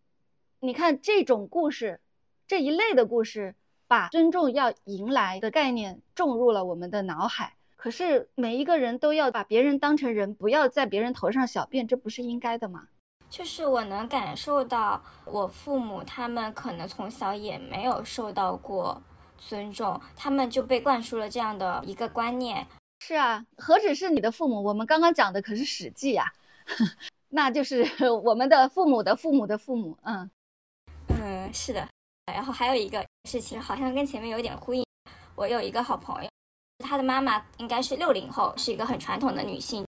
[0.62, 2.00] 你看这种故事，
[2.48, 3.54] 这一类的故事，
[3.86, 7.58] 把尊重要迎来的概念种入了我们的脑海。
[7.76, 12.88] 可是每一个人都要把别人当成人，不要在别人头上小便，这不是应该的吗？
[13.30, 19.04] 就是我能感受到，我父母他们可能从小也没有受到过
[19.38, 22.66] 尊重，他们就被灌输了这样的一个观念。
[23.00, 26.32] 是啊，何止是你的父母，我们刚刚讲的可是《史记》呀，
[27.34, 27.84] 那就是
[28.24, 29.98] 我们的父母的父母的父母。
[30.04, 30.30] 嗯
[31.08, 31.88] 嗯，是的。
[32.32, 34.86] 然后还有一个事情，好像跟前面有点呼应。
[35.36, 36.30] 我有一个好朋友，
[36.86, 39.86] 她的妈妈应该是六零后，是一个很传统的女性。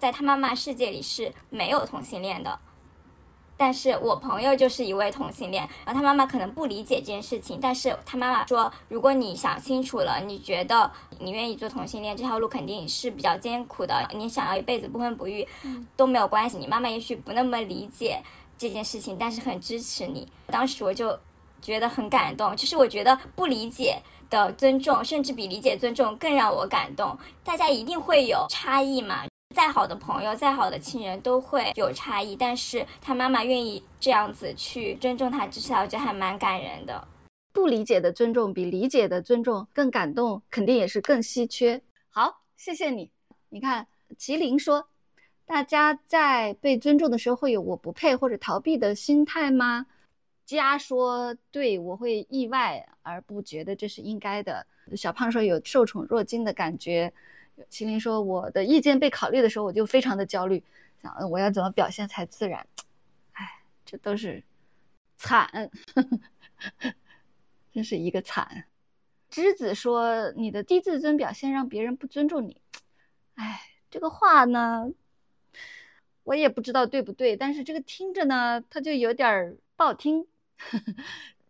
[0.00, 2.58] 在她妈妈世界里是没有同性恋的，
[3.56, 10.90] 但是我朋友就是一位同性恋，然后他妈妈可能不理解这件事情，但是他妈妈说，如果你想清楚了，你觉得
[11.20, 15.46] 你愿意做同性恋这条路肯定是比较艰苦的，你想要一辈子不婚不育
[15.96, 16.58] 都没有关系。
[16.58, 18.20] 你妈妈也许不那么理解
[18.58, 20.26] 这件事情，但是很支持你。
[20.48, 21.16] 当时我就
[21.62, 27.16] 觉得很感动，就是我觉得不理解的尊重，甚至比理解尊重更让我感动。
[27.44, 29.24] 大家一定会有差异嘛。
[29.54, 32.34] 再好的朋友，再好的亲人，都会有差异。
[32.34, 37.06] 但是他妈妈愿意这样子去尊重他，至少我觉得还蛮感人的。
[37.52, 41.80] 不理解的尊重比理解的尊重更感动，肯定也是更稀缺。
[42.10, 43.12] 好，谢谢你。
[43.48, 43.86] 你看，
[44.18, 44.88] 麒麟说，
[45.46, 49.86] 大家在被尊重的时候会有我不配或者逃避的心态吗？
[50.44, 54.66] 家说，对我会意外而不觉得这是应该的。
[54.96, 57.12] 小胖说有受宠若惊的感觉。
[57.70, 60.62] 麒麟说：“我的意见被考虑的时候，我就非常的焦虑，
[61.02, 62.66] 想我要怎么表现才自然？
[63.32, 64.42] 哎，这都是
[65.16, 65.46] 惨
[65.94, 66.94] 呵呵，
[67.72, 68.64] 真是一个惨。”
[69.30, 72.60] 栀子说：“你的低自尊表现让别人不尊重你。”
[73.34, 74.90] 哎，这个话呢，
[76.22, 80.26] 我也不知道对不对，但是这个听着呢，它就有点不好听，
[80.58, 80.94] 呵呵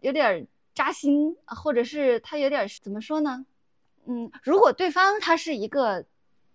[0.00, 3.44] 有点扎心，或者是它有点怎么说呢？
[4.06, 6.04] 嗯，如果对方他是一个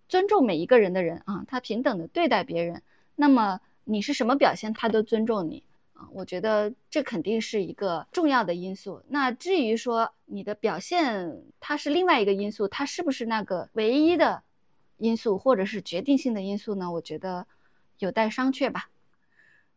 [0.07, 2.81] 尊重每一个人的人啊，他平等的对待别人，
[3.15, 6.07] 那么你是什么表现，他都尊重你啊。
[6.11, 9.01] 我觉得这肯定是一个重要的因素。
[9.07, 14.43] 那至于说你的表现，它是另外一个因素，它是不是那个唯一的
[14.97, 16.91] 因素或者是决定性的因素呢？
[16.91, 17.47] 我觉得
[17.97, 18.89] 有待商榷吧。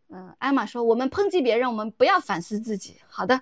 [0.09, 2.97] 嗯，艾玛说我们抨击别人，我们不要反思自己。
[3.09, 3.41] 好的，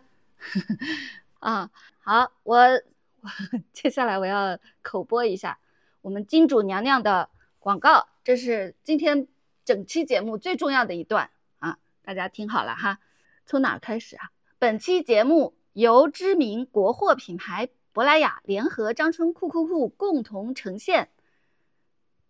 [1.40, 2.80] 啊，好，我
[3.72, 5.58] 接下来我要口播一下
[6.00, 7.28] 我们金主娘娘的
[7.58, 9.28] 广告，这是今天
[9.64, 12.98] 整期节目最重要的一段啊，大家听好了哈。
[13.46, 14.30] 从哪儿开始啊？
[14.58, 21.10] 本期节目由知名国货品牌珀莱雅联合张春酷酷酷共同呈现。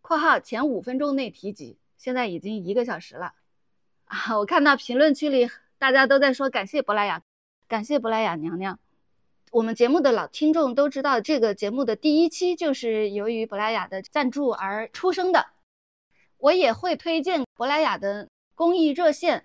[0.00, 3.34] 括号前五分钟内提及，现在已经一个小时了
[4.06, 4.38] 啊！
[4.38, 5.48] 我看到评论区里
[5.78, 7.22] 大家都在说感谢珀莱雅，
[7.68, 8.78] 感谢珀莱雅娘娘。
[9.50, 15.44] 我们节目的老听众都知道，这个节目的第一期就是由于珀莱雅的赞助而出生的。
[16.38, 19.44] 我也会推荐珀莱雅的公益热线，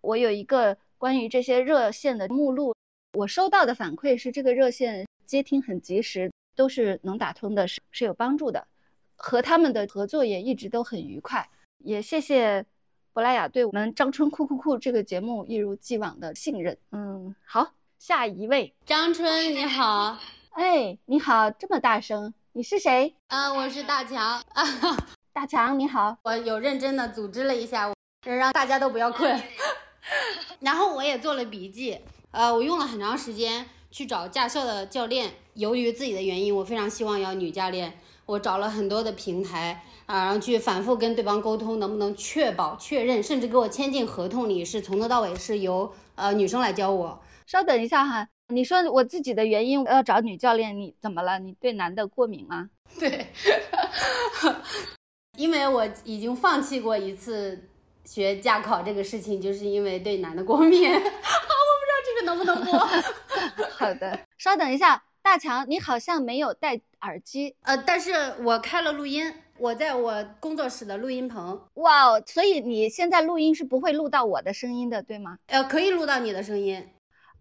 [0.00, 2.74] 我有一个关于这些热线的目录。
[3.16, 8.66] 我收到的反馈是，这个热线接听很及时，都是能打通的，是是有帮助的。
[9.14, 12.66] 和他们的合作也一直都很愉快，也谢谢
[13.12, 16.76] 珀莱雅对我们张春酷酷酷这个节目一如既往的信任。
[16.90, 20.18] 嗯，好，下一位，张春你好，
[20.50, 23.14] 哎，你好，这么大声，你是谁？
[23.28, 24.18] 啊，我是大强。
[24.52, 24.64] 啊，
[25.32, 27.92] 大强你好，我有认真的组织了一下，
[28.26, 29.42] 让大家都不要困，
[30.60, 31.98] 然后我也做了笔记，
[32.30, 37.98] 呃，我用了很长时间去找驾校的教练，由于自己的原因，我非常希望要女教练。
[38.26, 47.20] 我找了很多的平台啊，然后去反复跟对方沟通，能不能确保确认，甚至给我签进合同里，是从头到尾是由呃女生来教我。
[47.46, 51.38] 稍等一下哈，你说我自己的原因要找女教练，你怎么了？
[51.38, 52.70] 你对男的过敏吗？
[52.98, 53.26] 对，
[55.36, 57.68] 因为我已经放弃过一次
[58.04, 60.88] 学驾考这个事情，就是因为对男的过敏。
[60.92, 62.78] 啊，我不知道这个能不能播。
[63.76, 65.02] 好的，稍等一下。
[65.22, 71.58] 大强，你好像没有戴耳机，呃，但是我开了录音，我在我工作室的录音棚。
[71.76, 75.38] 哇哦，所以你现在录音是不会录到我的声音的，对吗？
[75.46, 76.86] 呃，可以录到你的声音，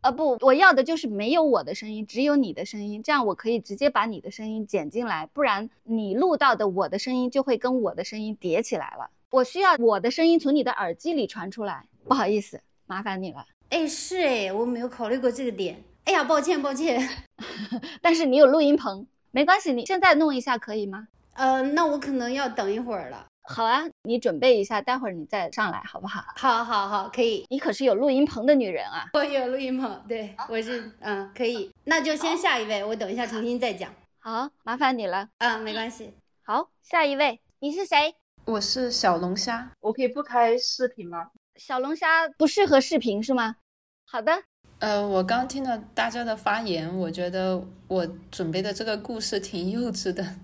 [0.03, 9.09] 呃，不，我要的就是没有我的声音，只有你的声音，这样我可以直接把你的声音剪进来，不然你录到的我的声音就会跟我的声音叠起来了。
[9.29, 13.45] 我需要我的声音从你的耳机里传出来，不好意思，麻烦你了。
[13.69, 15.81] 哎，是哎，我没有考虑过这个点。
[16.03, 17.07] 哎呀，抱歉抱歉，
[18.01, 21.07] 但是你有录音棚，没关系，你现在弄一下可以吗？
[21.35, 23.25] 呃，那我可能要等一会儿了。
[23.45, 26.23] 好啊，你准备一下，待会儿你再上来，好不好？
[26.37, 27.45] 好，好，好，可以。
[27.49, 29.09] 你可是有录音棚的女人啊！
[29.13, 31.69] 我有录音棚，对，我是，嗯，可以。
[31.83, 33.93] 那就先下一位，我等一下重新再讲。
[34.19, 35.27] 好，麻烦你了。
[35.39, 36.13] 嗯，没关系。
[36.43, 38.15] 好，下一位，你是谁？
[38.45, 41.29] 我是小龙虾，我可以不开视频吗？
[41.57, 43.57] 小龙虾不适合视频是吗？
[44.05, 44.43] 好的。
[44.79, 50.35] 呃，我刚听了大家的发言，我觉得我准备的这个故事挺幼稚的。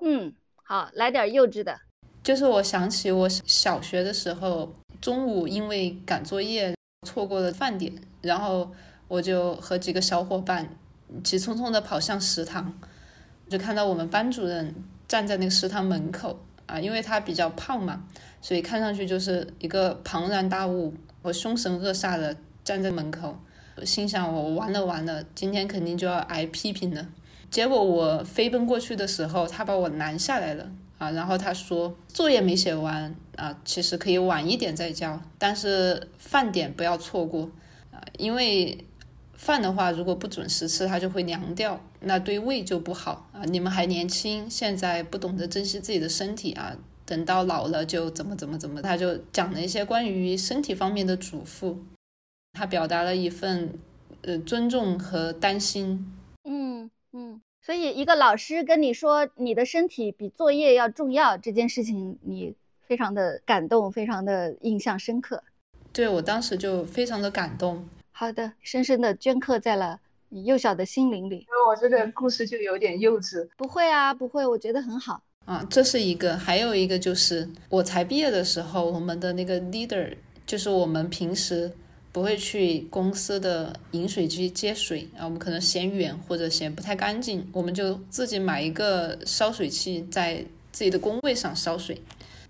[0.00, 1.80] 嗯，好，来点幼稚的。
[2.22, 6.74] 就是我想起我小学的时候，中午因为赶作业
[7.06, 8.70] 错过了饭点，然后
[9.06, 10.68] 我就和几个小伙伴
[11.24, 12.74] 急匆匆的跑向食堂，
[13.48, 14.74] 就看到我们班主任
[15.06, 18.04] 站在那个食堂门口啊，因为他比较胖嘛，
[18.42, 23.38] 所以看上去就是一个庞然大物，我凶神恶煞的站在门口。
[23.84, 27.06] 心想我完了完了，今天肯定就要挨批评了。
[27.48, 30.68] 结果我飞奔过去的时候，他把我拦下来了
[30.98, 31.10] 啊！
[31.12, 37.50] 然后他说作业没写完啊，其实可以晚一点再交，但是饭点不要错过
[37.92, 38.76] 啊，因为
[39.34, 43.44] 饭的话如果不准时吃，它就会凉掉，那对胃就不好啊。
[43.44, 48.82] 你们还年轻，现在不懂得珍惜自己的身体啊，等到老了就怎么怎么怎么。
[48.82, 51.76] 他就讲了一些关于身体方面的嘱咐。
[52.54, 53.72] 他表达了一份
[54.22, 62.54] 呃尊重和担心，嗯嗯，所以一个老师跟你说你的身体比作业要重要这件事情，你
[62.86, 65.42] 非常的感动，非常的印象深刻。
[65.92, 67.86] 对我当时就非常的感动。
[68.10, 70.00] 好的，深深的镌刻在了
[70.30, 71.40] 你幼小的心灵里。
[71.40, 73.46] 因为我这个故事就有点幼稚。
[73.58, 75.62] 不会啊，不会，我觉得很好啊。
[75.68, 80.16] 这是一个，还有一个就是我才毕业的时候，我们的那个 leader
[80.46, 81.70] 就是我们平时。
[82.18, 92.02] 不会去公司的饮水机接水啊，我们可能嫌远或者嫌不太干净，我们就自己买一个烧水器，在自己的工位上烧水。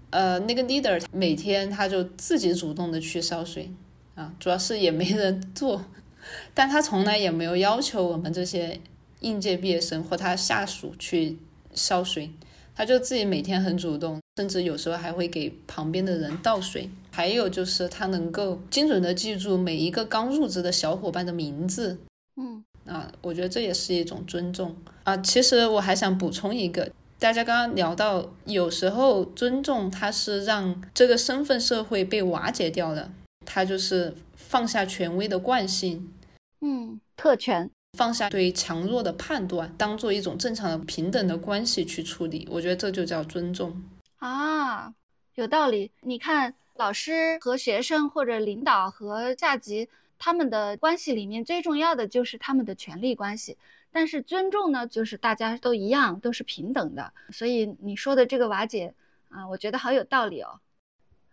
[0.08, 3.70] 呃，那个 leader 每天他就自己主动的去烧水
[4.14, 5.84] 啊，主要是也没人做，
[6.54, 8.80] 但他从来也没有要求我们这些
[9.20, 11.36] 应届毕业生或他下属去
[11.74, 12.30] 烧水，
[12.74, 16.88] 他就自己每天很主动，甚至有时候还会给旁边的人倒水。
[17.18, 21.98] 还有就是他能够精准的记住每一个刚入职的小伙伴的名字，
[22.36, 25.16] 嗯啊，我觉得这也是一种尊重啊。
[25.16, 26.88] 其实我还想补充一个，
[27.18, 33.10] 大家刚刚聊到，有时候尊重它是让这个身份社会被瓦解掉了，
[33.44, 36.12] 它就是放下权威的惯性，
[36.60, 42.46] 嗯，特权，放下对强弱的判断，当做一种正常的平等的关系去处理。
[42.48, 43.82] 我觉得这就叫尊重
[44.18, 44.94] 啊，
[45.34, 45.90] 有道理。
[46.02, 53.58] 你看，老师和学生或者领导和下级他们的关系里面，最重要的就是他们的权利关系。
[53.90, 57.12] 但是尊重呢，就是大家都一样，都是平等的。
[57.30, 58.94] 所以你说的这个瓦解
[59.28, 60.60] 啊，我觉得好有道理哦。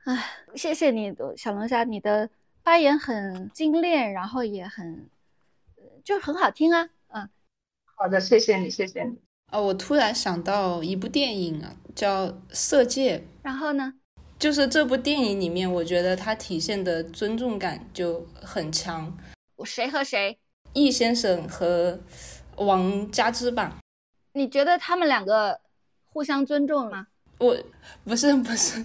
[0.06, 0.26] 哎，
[0.56, 2.28] 谢谢你，小龙虾，你的
[2.64, 5.08] 发言很精炼，然后也很，
[6.04, 6.90] 就很好听啊。
[7.10, 7.30] 嗯，
[7.84, 9.20] 好的，谢谢你，谢谢你。
[9.52, 13.20] 哦，我突然想到一部电影啊，叫《色戒》。
[13.44, 13.94] 然后呢？
[14.40, 19.16] 就是这部电影里面，我觉得它体现的尊重感就很强。
[19.64, 20.38] 谁和谁？
[20.74, 22.00] 易先生和。
[22.58, 23.80] 王佳芝吧？
[24.32, 25.60] 你觉得他们两个
[26.06, 27.08] 互相尊重吗？
[27.38, 27.54] 我
[28.06, 28.82] 不是不是，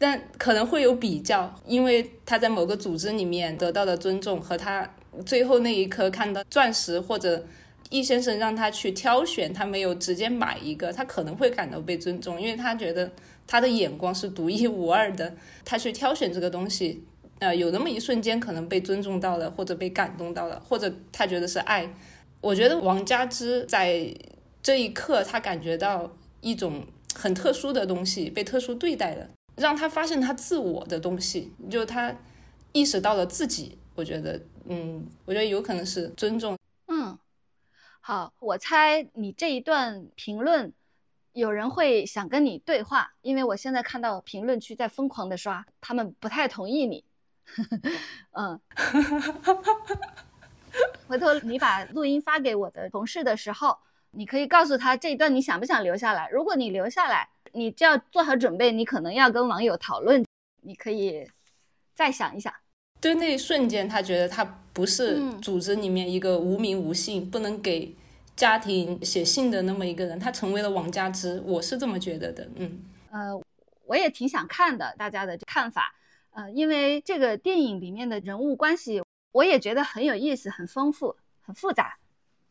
[0.00, 4.92] 但可能会有比较，因为他在某个组织里面得到的尊重，和他
[5.24, 7.46] 最后那一刻看到钻石或者
[7.88, 13.08] 易先生让他去挑选，他没有直接买一个，他可能会感到被尊重，因为他觉得
[13.46, 15.34] 他的眼光是独一无二的，
[15.64, 17.04] 他去挑选这个东西，
[17.38, 21.94] 呃，有那么一瞬间可能被尊重到了，或者被感动到了，或者他觉得是爱。
[22.40, 24.14] 我觉得王佳芝在
[24.62, 26.84] 这一刻，他感觉到一种
[27.14, 32.14] 很特殊的东西被特殊对待了，让他发现他自我的东西，就他
[32.72, 33.78] 意识到了自己。
[33.94, 36.58] 我觉得，嗯，我觉得有可能是尊重。
[36.88, 37.16] 嗯，
[38.00, 40.72] 好，我猜你这一段评论，
[41.34, 47.04] 有人会想跟你对话，因为我现在看到评论区在疯狂的刷，他们不太同意你。
[48.32, 48.58] 嗯。
[51.06, 53.76] 回头你把录音发给我的同事的时候，
[54.12, 56.28] 你可以告诉他这一段你想不想留下来。
[56.30, 60.24] 如果你留下来，你就要做好准备，你可能要跟网友讨论。
[60.62, 61.28] 你可以
[61.94, 62.52] 再想一想。
[63.00, 67.94] 对，那一瞬间他觉得他不是组织里面一个无名无姓、不能给
[68.36, 71.40] 家庭写信的那么一个人，他成为了王家之。
[71.46, 72.48] 我是这么觉得的。
[72.56, 73.42] 嗯，呃，
[73.86, 75.94] 我也挺想看的，大家的看法。
[76.30, 79.02] 呃，因为这个电影里面的人物关系。
[79.32, 81.98] 我也觉得很有意思，很丰富，很复杂。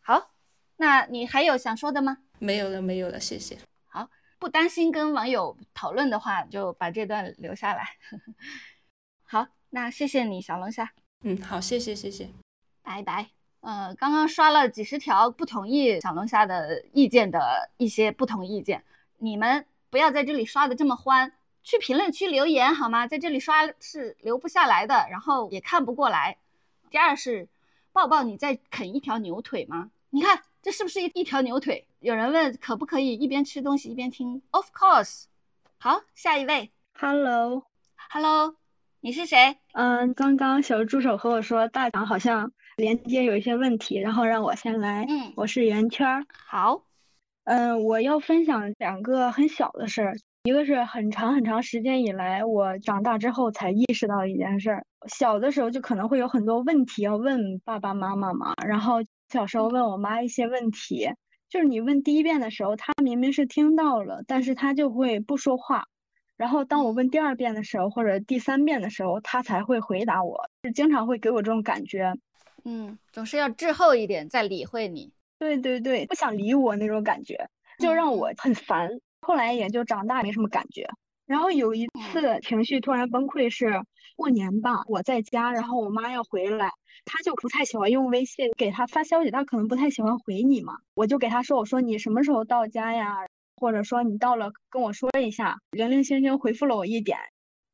[0.01, 0.33] 好，
[0.75, 2.17] 那你还有想说的吗？
[2.39, 3.57] 没有了，没有了，谢谢。
[3.85, 7.95] 好，不担心跟网友讨论的话，就把这段留下来。
[9.23, 10.91] 好，那谢谢你，小龙虾。
[11.21, 12.27] 嗯，好，谢谢，谢谢，
[12.81, 13.42] 拜拜。
[13.63, 18.83] 呃，刚刚刷了几十条不同意小龙虾的意见的一些不同意见，
[19.19, 21.31] 你们不要在这里刷的这么欢，
[21.63, 23.07] 去评论区留言好吗？
[23.07, 26.35] 在这里刷是留不下来的，然后也看不过来。
[26.91, 27.47] 第二是，
[27.93, 29.91] 抱抱，你在啃一条牛腿吗？
[30.09, 31.87] 你看这是不是一一条牛腿？
[32.01, 35.27] 有人问可不可以一边吃东西一边听？Of course。
[35.77, 36.69] 好，下一位。
[36.99, 38.57] Hello，Hello，
[38.99, 39.57] 你是谁？
[39.71, 45.05] 嗯，刚刚小助手和我说大奖好像连接有一些问题，然后让我先来。
[45.07, 46.25] 嗯，我是圆圈儿。
[46.47, 46.83] 好，
[47.45, 50.15] 嗯，我要分享两个很小的事儿。
[50.43, 54.83] 一个是很长很长时间以来，我长大之后才意识到一件事儿。
[55.07, 58.95] 小的时候就可能会有很多问题要问爸爸妈妈嘛，然后
[59.29, 61.09] 小时候问我妈一些问题，
[61.49, 65.85] 就是你问第一遍的时候，她明明是听到了，但是她就会不说话。
[66.35, 72.11] 然后当我问第二遍的时候，或者第三遍的时候，他才会回答我，就经常会给我这种感觉。
[72.65, 75.11] 嗯，总是要滞后一点再理会你。
[75.39, 77.49] 对对对，不想理我那种感觉，
[77.79, 78.89] 就让我很烦。
[79.21, 80.87] 后来也就长大没什么感觉，
[81.25, 83.81] 然后有一次情绪突然崩溃是
[84.15, 86.71] 过年吧，我在家，然后我妈要回来，
[87.05, 93.17] 她就不太喜欢用微信给她发消息，她可能不太喜欢回你嘛，我就给她说，我说你什么时候到家呀？
[93.55, 97.17] 或者说你到了跟我说一下，零零星星回复了我一点，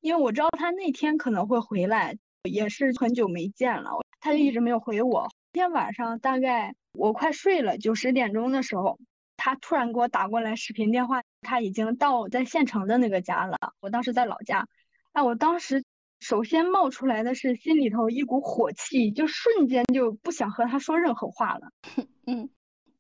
[0.02, 5.30] 因为我知道她那天可能会回来，也是很久没见了，她就一直没有回我。
[5.54, 9.00] 天晚上大概我快睡了，九十点钟的时候。
[9.42, 13.58] 他突然给我打过来视频电话，他已经到在县城的那个家了。
[13.80, 14.68] 我当时在老家，
[15.14, 15.82] 哎，我当时
[16.20, 21.70] 首先冒出来的是心里头一股火气，就瞬间就不想和他说任何话了，
[22.28, 22.50] 嗯，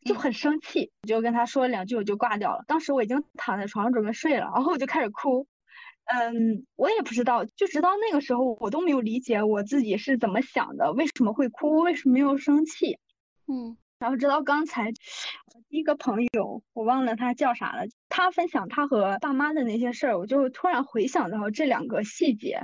[0.05, 2.63] 就很生气，就跟他说了两句，我就挂掉了。
[2.67, 5.45] 当时我已经躺在床上准备睡了，然后我就开始哭，
[6.11, 12.97] 嗯，我也不知道，就直到那个时候我都没有理解我自己是怎么想的，为什么会哭，为什么要生气，
[13.47, 13.77] 嗯。
[13.99, 14.93] 然后直到刚才，
[15.67, 22.61] 第一个朋友我忘了他叫啥了，他分享他和爸妈的那些事儿，我就突然回想到这两个细节，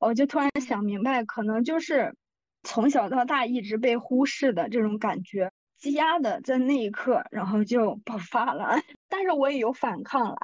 [0.00, 2.16] 我就突然想明白，可能就是
[2.62, 5.52] 从小到大一直被忽视的这种感觉。
[5.78, 8.70] 积压的在那一刻，然后就爆发了。
[9.08, 10.36] 但是我也有反抗了，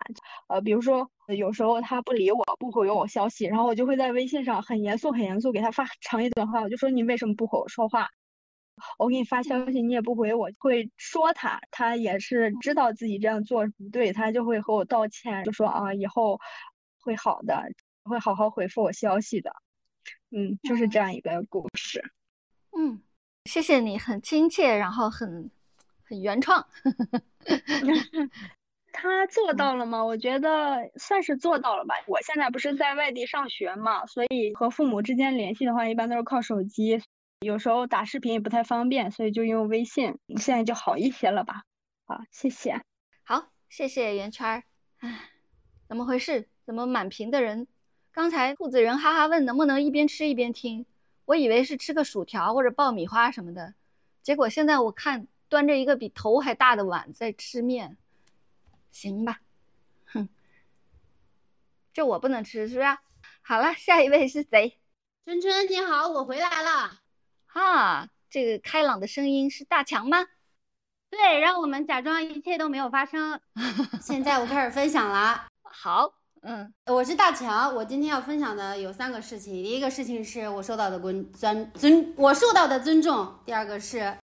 [0.49, 8.09] 呃，比如说有时候他不理我，不回我消息，然后我就会在微信上很严肃、很严肃给他发长一段话，我就说你为什么不回我说话？
[8.99, 16.39] 我给你发消息你也不回，我会说他，他也是知道自己这样做不对，他就会和我道歉，就说啊以后
[17.01, 17.62] 会好的，
[18.05, 19.53] 会好好回复我消息的。
[20.30, 22.03] 嗯，就是这样一个故事。
[22.76, 23.01] 嗯。
[23.45, 25.51] 谢谢你，很亲切，然后很
[26.03, 26.66] 很原创。
[28.97, 30.05] 他做到了吗？
[30.05, 31.95] 我觉得算是做到了吧。
[32.07, 37.03] 我现在不是在外地上学嘛，所以和父母之间联系的话，一般都是靠手机，
[37.40, 40.16] 有时候打视频也不太方便，所以就用微信。
[40.36, 41.64] 现在就好一些了吧？
[42.07, 42.80] 好，谢谢。
[43.24, 44.62] 好，谢谢圆圈。
[45.01, 45.30] 唉，
[45.88, 46.49] 怎么回事？
[46.64, 47.66] 怎么满屏的人？
[48.11, 50.86] 刚才兔子人哈哈问能不能一边吃一边听。
[51.26, 53.74] 我以为是吃个薯条或者爆米花什么的，
[54.22, 57.96] 结果现在我看端着一个比头还大的碗在吃面，
[58.90, 59.40] 行吧，
[60.06, 60.28] 哼，
[61.92, 62.98] 这我不能吃是不是？
[63.42, 64.78] 好了，下一位是谁？
[65.24, 67.00] 春春你好，我回来了。
[67.46, 70.26] 哈，这个开朗的声音是大强吗？
[71.10, 73.40] 对，让我们假装一切都没有发生。
[74.02, 75.46] 现在我开始分享了。
[75.62, 76.14] 好。
[76.47, 79.55] 嗯，我是大强，我今天要分享的有三个事情。
[79.55, 84.14] 第一个事情是我受到的尊尊尊，我受到的尊重；第二个是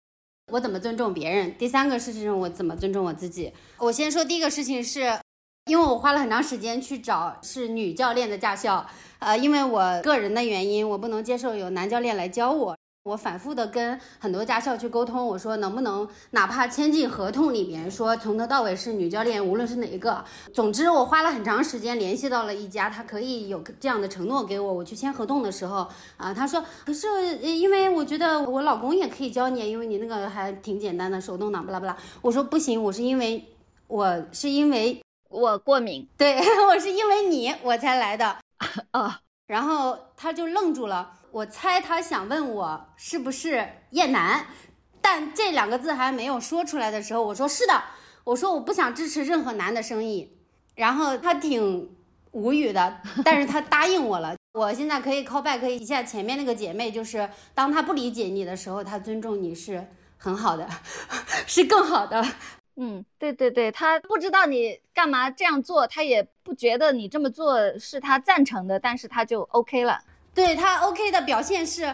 [0.52, 3.52] 我怎么尊重别人；第三个事情是我怎么尊重我自己。
[3.80, 5.20] 我先说第一个事情是，
[5.66, 8.86] 因为我花了很长时间去找是女教练的驾校，
[9.18, 12.78] 呃，因为我个人的原因，我不能接受有男教练来教我。
[13.04, 20.24] 我反复的跟很多驾校去沟通，我说能不能哪怕签进合同里面说从头到尾是女教练，无论是哪一个。
[20.54, 24.72] 总之，我花了很长时间联系到了一家，他可以有这样的承诺给我。
[24.72, 27.08] 我去签合同的时候啊，他说可是
[27.40, 31.98] 因为我觉得我老公也可以教你，因为你那个还挺简单的手动挡，巴拉巴拉。
[32.22, 33.44] 我说不行，我是因为
[33.88, 36.38] 我是因为我过敏，对
[36.70, 38.38] 我是因为你我才来的
[38.92, 39.20] 啊。
[39.48, 41.14] 然后他就愣住了。
[41.32, 44.46] 我猜他想问我是不是厌男，
[45.02, 47.82] 但这两个字还没有说出来的时候，我说是的。
[48.24, 50.38] 我说我不想支持任何男的生意。
[50.76, 51.90] 然后他挺
[52.32, 54.36] 无语的，但是他答应我了。
[54.54, 59.86] 我现在可以 call back 一下前面那个姐妹，就是当他不理解你的时候，他尊重你是
[60.18, 60.68] 很好的，
[61.48, 62.26] 是更好的。
[62.78, 70.02] 嗯，对对对，他不知道你干嘛这样做，他也不觉得你这么做是他赞成的，但是他就 OK 了。
[70.34, 71.94] 对他 OK 的表现是，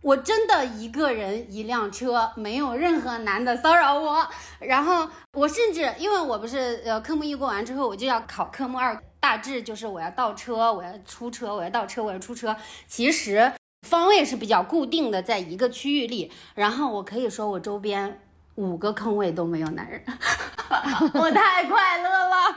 [0.00, 4.26] 我真的一个人一辆车，没有任何男的骚扰我。
[4.60, 12.56] 然后我甚至因为我不是呃科目一过完之后我就要考科目二，大致就是我要倒车，我要出车，我要倒车，我要出车。
[12.86, 13.52] 其实
[13.86, 16.32] 方位是比较固定的，在一个区域里。
[16.54, 18.20] 然后我可以说我周边
[18.56, 20.02] 五个坑位都没有男人，
[21.14, 22.56] 我太快乐了。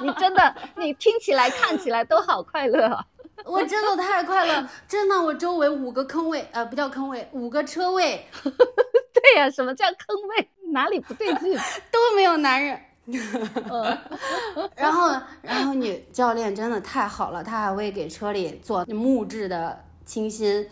[0.00, 3.04] 你真的，你听起来看起来都好快乐啊。
[3.46, 8.26] 我真的太快乐，真的，我周围五个坑位，呃，不叫坑位，五个车位。
[8.42, 10.48] 对呀，什么叫坑位？
[10.72, 11.56] 哪里不对劲？
[11.90, 12.78] 都没有男人。
[14.74, 15.10] 然后，
[15.40, 20.68] 然后女教练真的太好了，她还会给车里做木质的清新，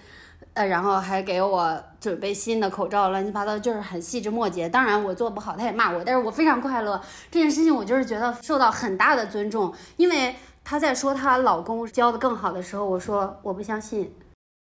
[0.55, 4.69] 呃，然后还给我准备新的口罩，乱七八糟，就是很细枝末节。
[4.69, 7.01] 当然我做不好，她也骂我，但是我非常快乐。
[7.31, 10.35] 这件事情我就是觉得受到很大的尊重，因为。
[10.69, 14.13] 她在说她老公教的更好的时候，我说我不相信。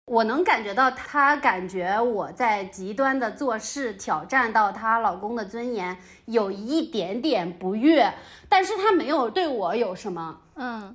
[0.05, 5.97] 我能感觉到她感觉我在极端的做事，挑战到她老公的尊严，
[6.27, 8.13] 有一点点不悦。
[8.51, 10.95] 但是她没有对我有什么，嗯，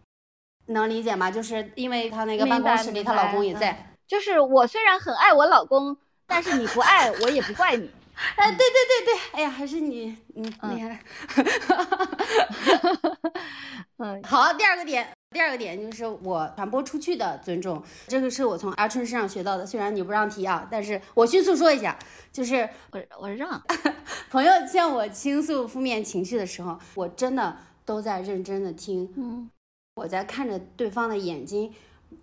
[0.67, 1.31] 能理解吗？
[1.31, 3.95] 就是因为她那个办公室里，她老公也在。
[4.05, 5.97] 就是我虽然很爱我老公，
[6.27, 7.89] 但是你不爱我也不怪你。
[8.35, 10.99] 哎，对对对对，哎呀，还是你，嗯，厉害。
[13.97, 19.65] 嗯，好，第二个点，第二个点就是我传播出去的尊重，这个是我从阿春身上学到的。
[19.65, 21.97] 虽然你不让提啊，但是我迅速说一下，
[22.31, 23.61] 就是我我让
[24.31, 29.13] 朋友向我倾诉负面情绪的时候，我真的都在认真的听。
[29.17, 29.49] 嗯，
[29.95, 31.73] 我在看着对方的眼睛，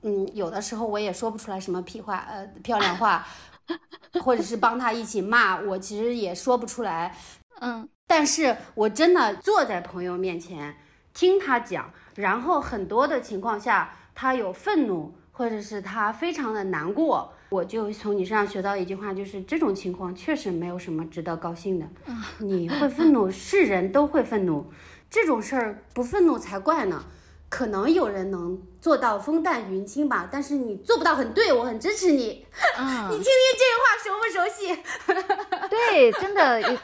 [0.01, 3.27] 嗯，有的时候我也说不出来什么屁话，呃，漂亮话。
[4.21, 7.17] 或者是帮他一起骂我，其实也说不出来，
[7.61, 10.77] 嗯，但是我真的坐在朋友面前
[11.12, 21.87] 听他讲，然后很多的情况下他有愤怒，或者是他非常的难过，我就从你身上学到一句话，就是这种情况确实没有什么值得高兴的。
[22.39, 24.67] 你会愤怒，是人都会愤怒，
[25.11, 27.05] 这种事儿不愤怒才怪呢。
[27.49, 32.47] 可能有人能做到风淡云轻吧，但是你做不到很对，我很支持你。
[32.79, 34.83] 嗯， 你听听这话熟不熟悉？
[35.71, 36.79] 对，真的，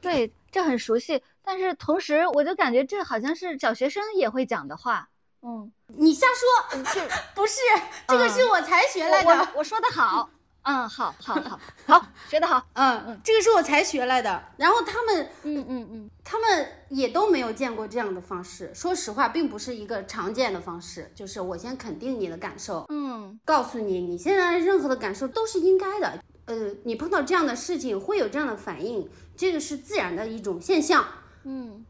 [0.00, 1.22] 对，这很熟悉。
[1.42, 5.08] 但是同时，我就感觉这好像是小学生也会讲的话。
[5.40, 7.00] 嗯，你瞎说，这
[7.34, 7.60] 不是
[8.08, 9.30] 这个是我才学来的。
[9.30, 10.28] 我我说的好，
[10.68, 14.44] 嗯，好，好，好，好，学的好，嗯嗯，这个是我才学来的。
[14.58, 18.70] 然后他们，嗯嗯嗯，他们也都没有见过这样的方式。
[18.74, 21.10] 说实话，并不是一个常见的方式。
[21.14, 26.22] 就是我先肯定你的感受，嗯，告诉你你现在任何的感受都是应该的。
[26.44, 26.54] 呃，
[26.84, 31.02] 你碰到这样的事情会有这样的反应，这个是自然的一种现象。
[31.44, 31.82] 嗯，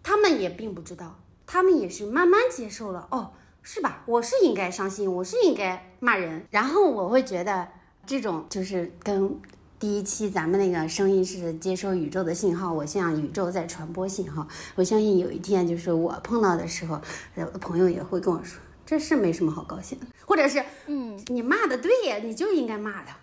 [0.00, 1.18] 他们也并不知道。
[1.44, 3.32] 他们也是慢慢接受了哦，
[3.64, 4.04] 是吧？
[4.06, 6.46] 我是应该伤心，我是应该骂人。
[6.50, 7.68] 然后我会觉得
[8.06, 9.40] 这种就是跟
[9.78, 14.46] 第一期咱们那个声音是接收宇宙的信号，我向宇宙在传播信号。
[14.74, 17.00] 我相信有一天就是我碰到的时候，
[17.36, 23.16] 我的朋友也会跟我说，这是没什么好高兴的，或者是嗯，你骂的对呀，你就应该骂他。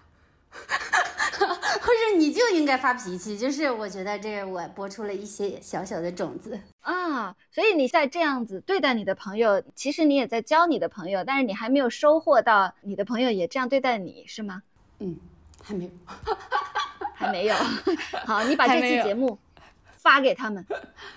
[0.51, 14.63] 或者你就应该发脾气，就是我觉得这我播出了一些小小的种子啊，所以你在这样子对待你的朋友，其实你也在教你的朋友，但是你还没有收获到你的朋友也这样对待你，是吗？
[14.99, 15.17] 嗯，
[15.63, 15.91] 还没有，
[17.15, 17.55] 还没有。
[18.25, 19.39] 好，你把这期节目
[19.97, 20.65] 发给他们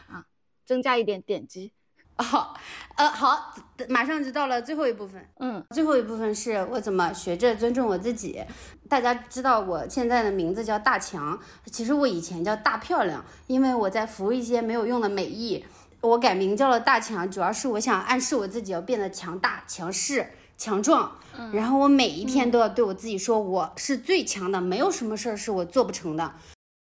[0.08, 0.24] 啊，
[0.64, 1.72] 增加一点点击。
[2.16, 2.54] 好，
[2.94, 3.54] 呃，好，
[3.88, 5.26] 马上就到了最后一部分。
[5.40, 8.44] 嗯，最后一部分是我怎么学着尊重我自己。
[8.88, 15.64] 大家知道我现在的名字叫大强，其实我以前叫大漂亮，因为我在服一些没有用的美意。
[16.02, 20.32] 我改名叫了大强，主要是我想暗示我自己要变得强大、强势、
[20.62, 21.10] 强壮。
[21.36, 26.34] 嗯，然后我每一天都要对我自己说，我是最强的，没有什么事儿是我做不成的。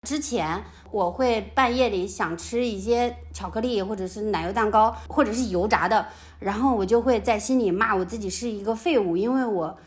[0.05, 0.61] 之前
[0.91, 6.07] 我会半夜里想吃一些巧克力，或者是奶油蛋糕，或者是油炸的，
[6.39, 9.77] 然后我就会在心里骂我自己是一个废物，因为我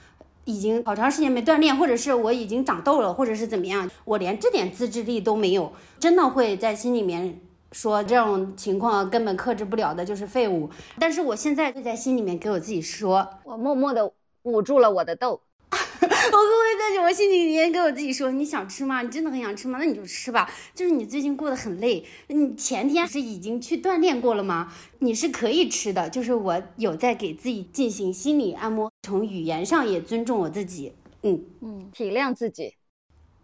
[0.45, 5.71] 已经好长时间没锻炼，或者是我已经长痘了，或者是怎么样，我连这点自制力都没有，
[6.01, 7.39] 真的会在心里面
[7.73, 10.71] 说这种情况根本克制不了的，就是废物。
[10.99, 14.13] 但是我现在就在心里面给我自己说，我默默的
[14.43, 15.41] 捂住了我的痘。
[15.73, 19.01] 我会在我心里面跟我自己说：“你想吃吗？
[19.03, 19.79] 你真的很想吃吗？
[19.79, 20.51] 那你就吃吧。
[20.75, 24.73] 就是你最近过得很累，你前天是已经去锻炼过了吗？
[24.99, 26.11] 你是可以吃的。
[26.11, 30.93] 就是我有在给自己进行心理按摩，从语言上也尊重我自己。
[31.23, 32.75] 嗯嗯，体谅自己。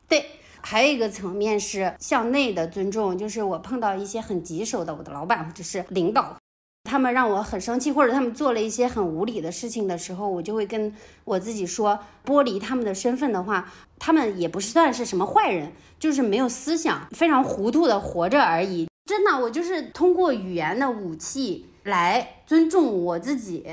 [0.06, 0.26] 对，
[0.62, 6.36] 还有一个层面是向内的尊重，就是我碰到一些很棘手的我的老板或者是领导。”
[6.84, 10.94] 他们让我很生气，或者他们做了一些很无理的事情的时候，我就会跟
[11.24, 18.88] 我自己说，剥离他们的身份的话，他们也不是算是什么坏人，就是没有思想，非常糊涂的活着而已。
[19.04, 23.66] 真的，我就是通过语言的武器来尊重我自己。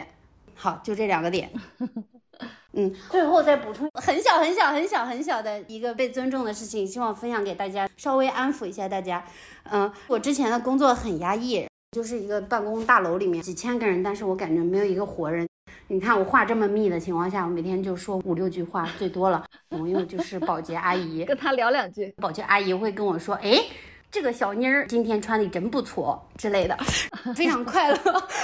[0.53, 1.49] 好，就这两个点。
[2.75, 9.23] 嗯，最后再补充很小很小很小很小的一个被尊重的事情，希望分享给大家，稍微安抚一下大家。
[9.71, 11.65] 嗯，我之前的工作很压抑。
[11.91, 15.47] 就是一个办公大楼里面几千个人，但是我感觉没有一个活人。
[15.87, 19.45] 你看我话这么密的情况下，我每天就说五六句话最多了。
[19.69, 23.63] 朋友就是保洁阿姨， 跟他聊两句，保洁阿姨会跟我说：“哎，
[24.15, 26.77] 这个小妮儿今天穿的真不错之类的，
[27.35, 27.97] 非常快乐。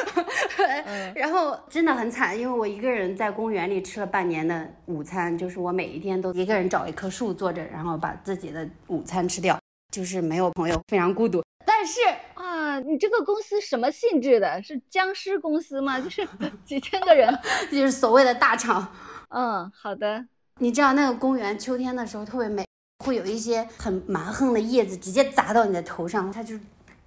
[1.16, 9.58] 然后真的很惨，因为我一个人在公园里吃了半年的午餐，就是我每一天都一个人找一棵树坐着，然后把自己的午餐吃掉，
[9.94, 11.42] 就是没有朋友，非常孤独。
[11.66, 12.02] 但是
[12.34, 14.62] 啊，你这个公司什么性质的？
[14.62, 16.02] 是僵尸公司吗？
[16.02, 16.28] 就是
[16.66, 17.34] 几千个人，
[17.72, 18.94] 就是所谓的大厂。
[19.30, 20.26] 嗯，好的。
[20.60, 22.66] 你知道那个公园秋天的时候特别美，
[23.02, 26.56] 会有一些很蛮横的叶子直接砸到你的头上，它就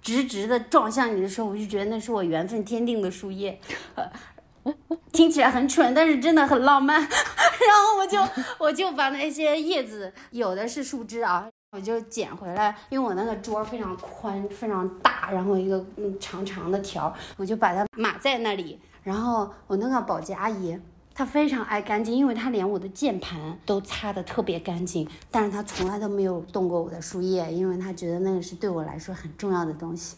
[0.01, 3.59] 直直的撞向你的时候，我就觉得那是我缘分天定的树叶。
[5.11, 6.99] 听起来很蠢，但是真的很浪漫。
[7.01, 8.19] 然后我就
[8.57, 11.47] 我就把那些叶子，有的是树枝啊。
[11.71, 18.79] 我就捡回来，因为我那个桌非常宽、非常大，然后一个嗯长长的条，我就把它码在那里。
[19.03, 20.79] 然后我那个保洁阿姨，
[21.15, 30.17] 她非常爱干净，因为他连我的键盘都擦得特别干净，但是他从来都没有动过我的树叶，因为他觉得那个是对我来说很重要的东西。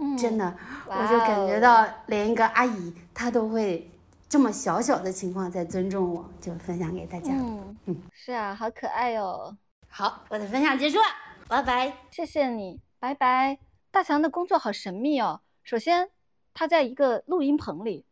[0.00, 0.52] 嗯，真的，
[0.88, 3.88] 我就感觉到连一个阿姨她都会
[4.28, 7.30] 这么小小的情况在尊重我，就分享给大家。
[7.32, 9.56] 嗯嗯，是啊，好可爱哟。
[9.88, 11.04] 好，我的分享结束了，
[11.46, 13.58] 拜拜，谢谢你，拜拜。
[13.92, 15.40] 大强的工作好神秘哦。
[15.62, 16.10] 首先，
[16.52, 18.04] 他在一个录音棚里，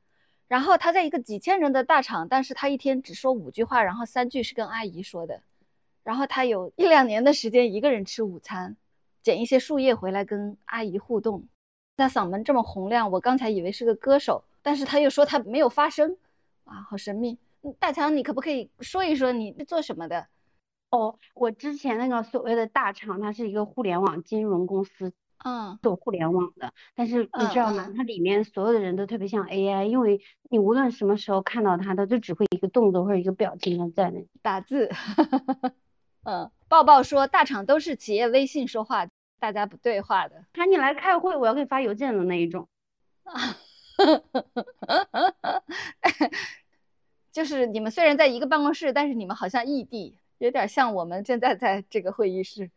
[0.48, 5.42] 然后他在一个几千人的大厂，但是他一天只说五句话，然后三句是跟阿姨说的。
[6.02, 8.74] 然后他有一两年的时间一个人吃午餐，
[9.22, 11.44] 捡一些树叶回来跟阿姨互动。
[11.98, 16.16] 他嗓门这么洪亮，我刚才以为是个歌手，但是他又说他没有发声，
[16.64, 17.36] 啊，好神秘。
[17.78, 20.28] 大强，你可不可以说一说你是做什么的？
[20.90, 25.12] 哦，我之前那个所谓的大厂，它是一个互联网金融公司，
[25.44, 26.72] 嗯，做互联网的。
[26.94, 27.92] 但是你知道吗？
[27.96, 30.20] 它里面所有的人都特别像 AI，因为
[30.50, 34.24] 你无论什么时候看到它，它就只会一个动作或者一个表情的在那。
[34.42, 34.90] 打字。
[36.24, 39.08] 嗯，抱抱说大厂都是企业微信说话，
[39.38, 40.44] 大家不对话的。
[40.54, 42.68] 喊你来开会，我要给你发邮件的那一种。
[47.32, 52.70] 就是你们虽然在一个办公室，但是你们好像异地，有点像我们现在在这个会议室。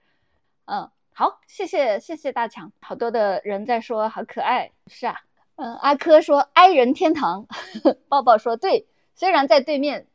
[0.66, 5.18] 嗯，好，谢谢谢谢大强，好多的人在说好可爱，是啊，
[5.58, 7.46] 嗯，阿珂说哀人天堂，
[8.08, 10.08] 抱抱说对，虽然在对面，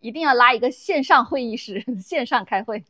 [0.00, 2.82] 一定要拉一个线上会议室， 线上开会。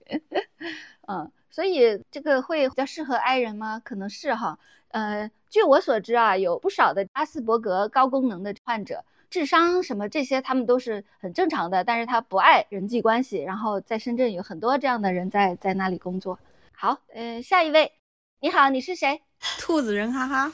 [1.09, 3.81] 嗯，所以这个会比较适合 i 人吗？
[3.83, 4.59] 可能是哈。
[4.89, 13.43] 呃，据我所知啊，有不少的阿斯伯格高功能的患者，智商什么这些他们都是很正常的，但是他不爱人际关系。
[13.43, 16.39] 然后在深圳有很多这样的人在在那里工作。
[16.79, 17.91] 好，呃，下一位，
[18.41, 19.23] 你好，你是谁？
[19.59, 20.53] 兔子人哈哈。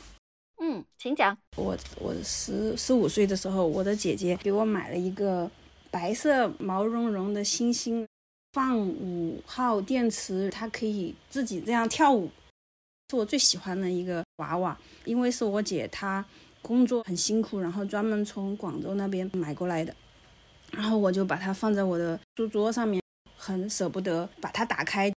[0.61, 1.37] 嗯，请讲。
[1.57, 5.51] 我我十十五岁的时候，我的姐姐给我买了一个
[5.91, 8.07] 白色毛茸茸的星星，
[8.53, 12.31] 放五号电池，它可以自己这样跳舞，
[13.11, 14.79] 是我最喜欢的一个娃娃。
[15.05, 16.25] 因为是我姐她
[16.63, 19.93] 工作很辛苦，然后专门从广州那边买过来的，
[20.71, 23.03] 然后我就把它放在我的书桌上面，
[23.37, 25.13] 很舍不得把它打开。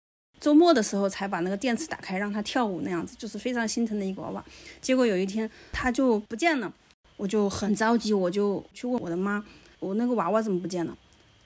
[0.44, 4.44] 周末的时候才把那个电池打开，让它跳舞那样子，就是非常心疼的一个娃娃。
[4.82, 6.70] 结果有一天它就不见了，
[7.16, 9.42] 我就很着急，我就去问我的妈，
[9.80, 10.94] 我那个娃娃怎么不见了？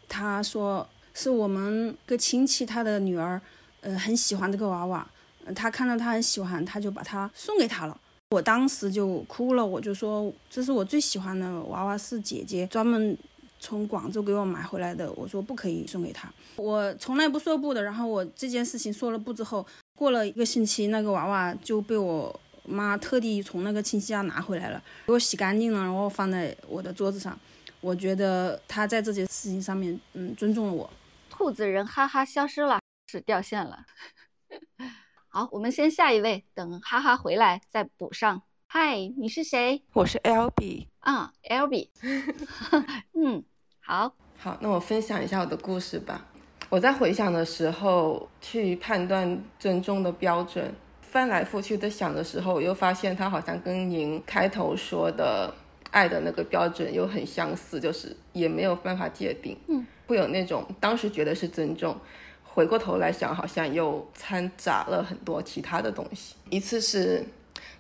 [0.10, 3.40] 她说是我们个亲戚他的女儿，
[3.82, 5.08] 呃，很喜欢这个娃娃，
[5.46, 7.96] 呃他看到他很喜欢，他就把它送给他了。
[8.32, 13.16] 我当时就哭了，我就说这是我最喜欢的娃娃，是姐姐专门
[13.60, 15.12] 从广州给我买回来的。
[15.14, 17.84] 我说不可以送给他，我从来不说不的。
[17.84, 27.38] 然后我这件事情说了不之后，过了一个星期，那个娃娃就被我妈特地从那个亲戚家拿回来了，给我洗干净了，然后放在我的桌子上。
[27.80, 30.90] 我觉得他在这件事情上面，嗯，尊重了我。
[31.30, 33.86] 兔子人哈哈消失了，是掉线了。
[35.30, 38.42] 好，我们先下一位，等哈哈回来再补上。
[38.70, 39.82] 嗨，你是谁？
[39.94, 40.90] 我是 L B。
[41.00, 41.90] 啊，L B。
[43.16, 43.42] 嗯，
[43.80, 44.14] 好。
[44.38, 46.26] 好，那我分享一下我的故事吧。
[46.68, 50.70] 我在回想的时候，去判断尊重的标准，
[51.02, 55.56] 翻来覆去的想的时候，我又发现它好像跟您开头说的
[55.92, 59.58] 爱的那个标准又很相似，就是也没有办法界定。
[59.70, 61.98] 嗯，会有那种当时觉得是尊重，
[62.44, 66.36] 回过头来想，好像又掺杂了很多其他的东西。
[66.50, 67.26] 一次是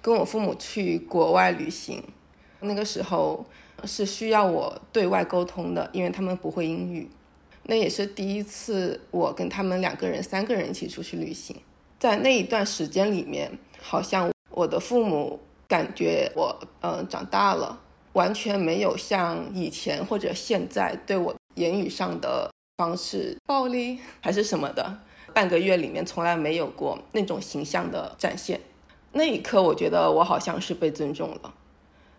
[0.07, 2.01] 跟我父母去国外旅行，
[2.61, 3.45] 那个时候
[3.83, 7.09] 是需要我对外沟通的，因为他们不会英语。
[7.63, 11.53] 那也是第一次我跟他们两个人、三个人一起出去旅行。
[11.99, 13.51] 在那一段时间里面，
[13.81, 15.37] 好像我的父母
[15.67, 17.77] 感觉我嗯、长大了，
[18.13, 24.99] 完全没有像以前或者现在对我言语上的方式暴力还是什么的，
[25.33, 28.61] 半个月里面从来没有过那种形象的展现。
[29.17, 31.53] 那一刻，我觉得我好像是被尊重了，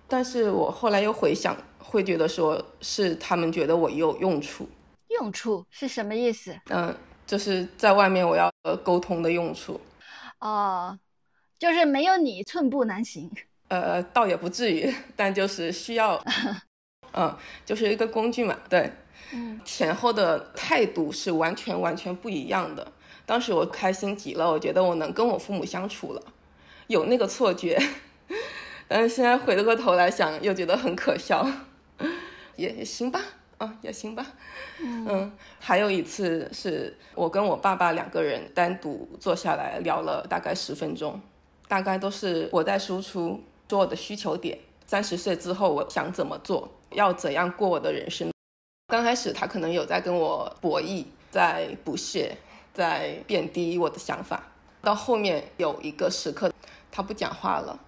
[0.09, 4.69] 但是我后来又回想，会觉得说是他们觉得我有用处。
[5.09, 6.59] 用处是什么意思？
[6.71, 6.95] 嗯，
[7.25, 9.81] 就是在外面我要呃沟通的用处。
[10.41, 10.99] 哦，
[11.59, 13.31] 就是没有你寸步难行。
[13.69, 16.23] 呃，倒也不至于，但就是需要，
[17.15, 17.35] 嗯，
[17.65, 18.57] 就是一个工具嘛。
[18.69, 18.91] 对，
[19.33, 22.93] 嗯，前后的态度是完全完全不一样的。
[23.25, 26.23] 当时我开心极了，我觉得我能跟我父母相处了，
[26.89, 27.81] 有那个错觉。
[28.89, 31.47] 但是现在回过头来想，又觉得很可笑。
[32.57, 33.23] 也 也行吧，
[33.59, 34.27] 啊，也行吧。
[34.81, 41.21] 嗯，还有一次是我跟我爸爸两个人单独坐下来聊了大概十分钟，
[41.69, 44.59] 大概都是我在输出说我的需求点。
[44.87, 48.31] 三十岁之后，我想怎么做，要怎样过我的人生。
[48.87, 52.35] 刚开始他可能有在跟我博弈，在不屑，
[52.73, 54.43] 在贬低我的想法。
[54.81, 56.51] 到后面有一个时刻，
[56.99, 57.79] 他不讲话了，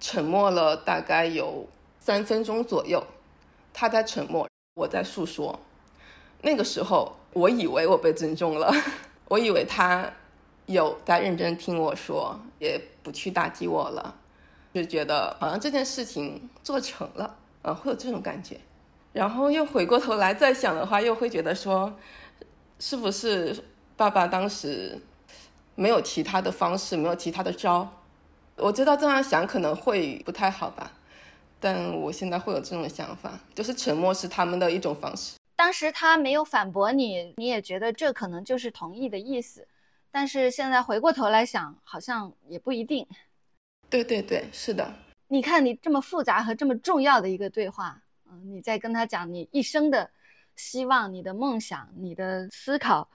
[0.00, 1.68] 沉默了大概有
[2.00, 3.06] 三分钟左右。
[3.74, 5.60] 他在沉默，我在诉说。
[6.40, 8.72] 那个时候，我以为我被尊重了，
[9.28, 10.10] 我以为他
[10.64, 14.14] 有在认真听我说，也不去打击我了，
[14.72, 18.58] 就觉得好像这件事情做成了，啊，会有这种感觉。
[19.12, 21.94] 然后又回过头来再想的话，又会觉得说，
[22.78, 23.62] 是不是
[23.98, 24.98] 爸爸当时
[25.74, 27.86] 没有其他的方式，没有其他的招，
[28.56, 30.90] 我知道这样想可能会不太好吧，
[31.60, 35.36] 但我现在会有这种想法，就是沉默是他们的一种方式。
[35.56, 39.66] 当时他没有反驳你，你也觉得这可能就是同意的意思，
[40.10, 43.06] 但是现在回过头来想，好像也不一定。
[43.88, 44.94] 对对对，是的。
[45.28, 48.00] 你看，你这么复杂和这么重要的一个对话，
[48.30, 50.10] 嗯，你在跟他讲你一生的
[50.56, 53.08] 希望、你的梦想、你的思考，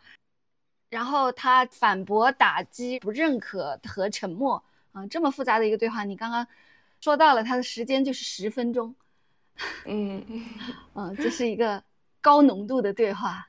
[0.89, 4.62] 然后他反驳、打击、不认可和沉默，
[4.92, 6.46] 啊，这么复杂的一个对话，你刚刚
[7.00, 8.96] 说到了它的时间就是十分钟，
[9.86, 10.24] 嗯
[10.96, 11.84] 嗯，这是一个。
[12.24, 13.48] 高浓度的对话，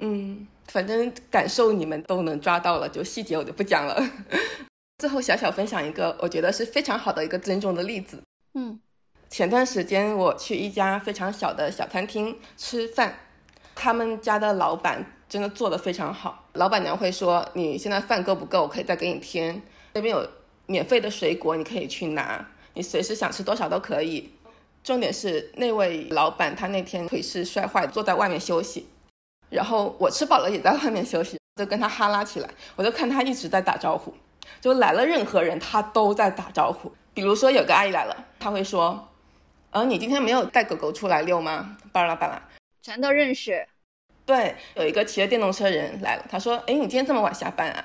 [0.00, 3.96] 嗯，反正感受你们都能抓到了，就细节我就不讲了。
[4.98, 8.20] 最后小小分享一个，我觉得是非常好的一个尊重的例子。
[8.54, 8.80] 嗯，
[9.30, 13.16] 前段时间我去一家非常小的小餐厅吃饭，
[13.76, 16.48] 他们家的老板真的做的非常好。
[16.54, 18.62] 老板娘会说：“你现在饭够不够？
[18.62, 19.62] 我可以再给你添。
[19.92, 20.28] 那边有
[20.68, 24.32] 免费的水果，你可以去拿，你随时想吃多少都可以。”
[24.84, 28.88] 重点是那位老板，他那天腿是摔坏，坐在外面休息。
[29.50, 32.48] 然后我吃饱了也在外面休息，就跟他哈拉起来。
[32.76, 34.14] 我就看他一直在打招呼，
[34.60, 36.90] 就来了任何人他都在打招呼。
[37.12, 39.08] 比如说有个阿姨来了，他会说
[39.72, 42.40] ：“呃，你今天没有带狗狗出来遛吗？”巴拉巴拉，
[42.80, 43.66] 全都认识。
[44.24, 47.84] 对，有一个骑着电动车人来了，他说：“哎，你今天这么晚下班啊？”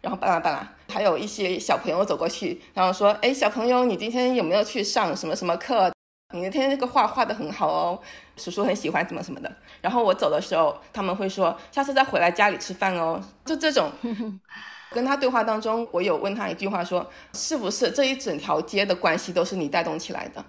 [0.00, 5.90] 然后巴拉巴拉，还有一些小朋友走过去，然后说：“哎，小朋友，你今天有没有去上什么什么课？”
[6.34, 8.00] 你那天那个画画的很好哦，
[8.36, 9.56] 叔叔很喜欢，怎么什么的。
[9.80, 13.20] 然后我走的时候，他们会说下次再回来家里吃饭哦。
[13.44, 13.90] 就这种，
[14.90, 20.44] 跟他对话当中，我有问他一句话，说是不是这一整条街的关系都是你带动起来的？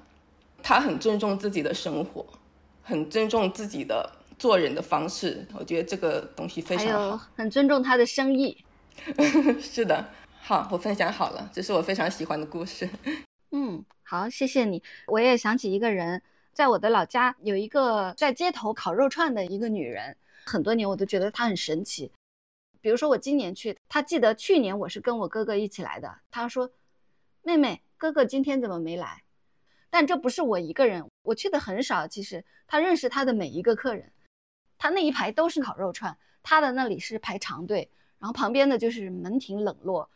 [0.64, 2.26] 他很尊重自己的生活，
[2.82, 5.48] 很尊重自己的做人的方式。
[5.58, 8.58] 我觉得这个东西非常好，很尊重他的生意。
[9.62, 10.10] 是的，
[10.42, 12.90] 好，我分享好了，这是我非常喜欢的故事。
[13.52, 13.84] 嗯。
[14.10, 14.82] 好，谢谢你。
[15.08, 16.22] 我也想起一个人，
[16.54, 22.10] 在我的老家有一个在街头烤肉串的一个女人，很多年我都觉得她很神奇。
[22.80, 26.72] 比如说我今年去，她记得去年我是跟我哥哥一起来的，她说
[27.44, 29.24] ：“妹妹，哥哥今天怎么没来？”
[29.92, 32.08] 但这不是我一个人，我去的很少。
[32.08, 34.10] 其实她认识她的每一个客人，
[34.78, 40.10] 她那一排都是烤肉串，她的那里是排长队，然后旁边的就是门庭冷落。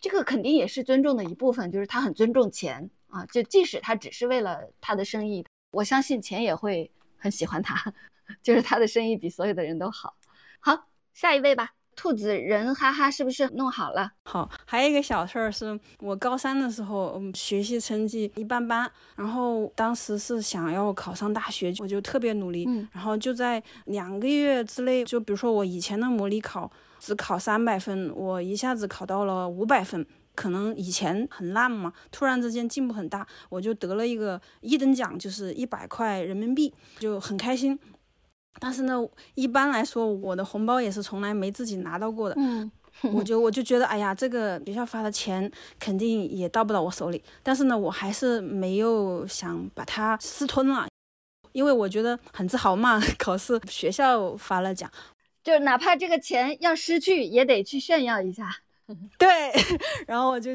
[0.00, 2.90] 这个肯定也是尊重的一部分，就是他很尊重钱。
[3.08, 7.92] 啊，就即使他只是为了他的生意，我相信钱也会很喜欢他，
[8.42, 10.16] 就是他的生意比所有的人都好。
[10.60, 14.10] 好，下一位吧，兔子人哈哈，是不是弄好了？
[14.24, 26.72] 好，还有一个小事儿是，我高三的时候，嗯，学习成绩一般般，然后当时是想要考上大学，我就特别努力，嗯，然后就在两个月之内，就比如说我以前的模拟考
[27.02, 30.06] 只考三百分，我一下子考到了五百分。
[30.34, 37.78] 可能以前很烂嘛，突然之间进步很大，我就得了一个一等奖，就是一百块人民币，就很开心。
[38.58, 38.96] 但是呢，
[39.34, 42.34] 一般来说，我的红包也是从来没自己拿到过的。
[42.38, 42.70] 嗯，
[43.12, 47.22] 我就我就觉得，哎呀，这个学校发的钱肯定也到不到我手里。
[47.42, 50.88] 但是呢，我还是没有想把它私吞了，
[51.52, 52.98] 因为我觉得很自豪嘛。
[53.18, 54.90] 考试学校发了奖，
[55.42, 58.48] 就哪怕这个钱要失去，也得去炫耀一下。
[59.16, 59.28] 对，
[60.06, 60.50] 然后我就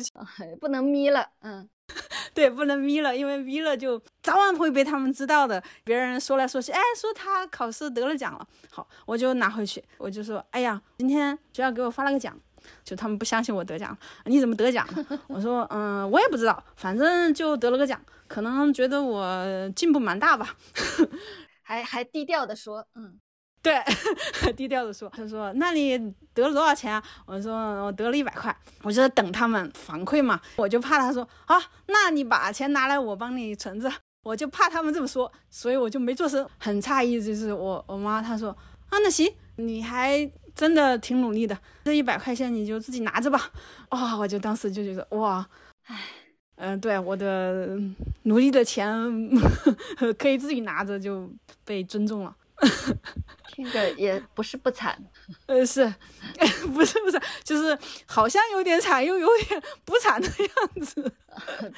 [0.59, 1.67] 不能眯了，嗯，
[2.33, 5.63] 对，不能眯了，因为眯了就早晚会被他们知道的。
[5.83, 12.37] 别人说来说去，哎，说他考试得了奖了，好，我就拿回去，我就说，哎呀，今天学校给我发了个奖，
[12.83, 15.19] 就他们不相信我得奖，你怎么得奖了？
[15.27, 20.55] 我说，嗯，我也不知道，反正就得了个奖，可能觉得我进步蛮大吧，
[21.63, 23.19] 还还低调的说，嗯。
[23.61, 23.73] 对，
[24.55, 25.97] 低调的说，他说那你
[26.33, 27.03] 得了多少钱啊？
[27.25, 27.53] 我说
[27.83, 33.91] 我得了一百块，我就在等他们反馈嘛，我就怕他说啊，那你把钱拿来，我帮你存着，
[34.23, 38.51] 我就怕他们这么说，所以我就没做声，很诧异，就是我我妈她说
[38.89, 43.51] 啊，那行，你还真的挺努力的，这一百块钱你就自己拿着吧。
[43.89, 45.45] 哇，我就当时就觉得哇，
[45.87, 45.99] 唉，
[46.55, 47.77] 嗯，对，我的
[48.23, 48.89] 努力的钱
[50.17, 51.29] 可以自己拿着，就
[51.65, 52.33] 被尊重了。
[53.47, 54.95] 听着也不是不惨，
[55.47, 55.83] 呃，是，
[56.73, 61.11] 不是不是，就是好像有点惨，又有点不惨的样子。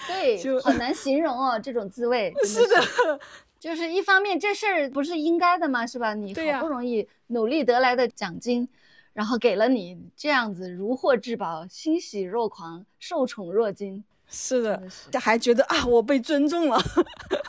[0.07, 2.33] 对，就好难形容哦，这种滋味。
[2.45, 3.19] 是的，
[3.57, 5.87] 就是一方面这事儿不是应该的吗？
[5.87, 6.13] 是吧？
[6.13, 8.67] 你好不容易努力得来的奖金，
[9.13, 14.03] 然后给了你这样子如获至宝，欣喜若狂，受宠若惊。
[14.29, 14.81] 是的，
[15.19, 16.77] 还觉得啊，我被尊重了，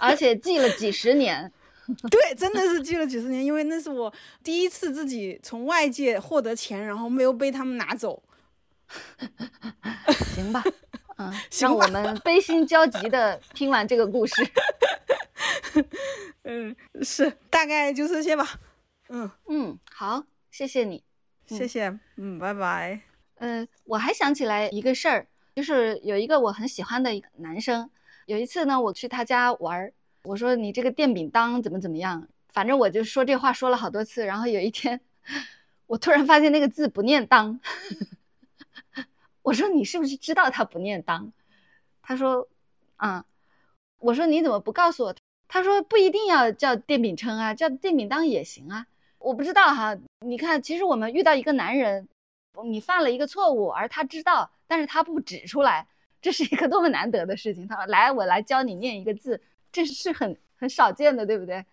[0.00, 1.52] 而且记了几十年。
[2.10, 4.12] 对，真的是记了几十年，因为那是我
[4.42, 8.22] 第一次自己从外界获得钱，然后没有被他们拿走。
[10.34, 10.62] 行吧，
[11.18, 14.34] 嗯， 让我们悲心交集的听完这个故事。
[16.42, 18.58] 嗯，是，大概就这些吧。
[19.08, 21.04] 嗯嗯，好，谢谢你，
[21.46, 23.00] 谢谢，嗯，拜拜。
[23.36, 27.88] 嗯，我还想起来一个事儿，就是有一个我很喜欢的一个男生，
[28.26, 29.92] 有一次呢，我去他家玩儿，
[30.22, 35.00] 我说你这个电饼铛怎么怎么样，反正我就说这话说了好多次，然后有一天，
[35.86, 37.58] 我突然发现那个字不念当，
[39.42, 41.32] 我说你是不是知道他不念当？
[42.02, 42.48] 他说，
[42.96, 43.24] 啊，
[43.98, 45.14] 我说你怎么不告诉我？
[45.48, 48.86] 他说不一定要叫电饼铛啊，叫电饼铛也行啊。
[49.18, 52.08] 我不知道哈，你看，其实我们遇到一个男人，
[52.64, 55.86] 你犯了一个错误，而他知道，但是他不指出来，
[56.22, 57.66] 这是一个多么难得的事情。
[57.66, 59.40] 他说来，我来教你念一个字，
[59.72, 61.64] 这是很很少见的，对不对？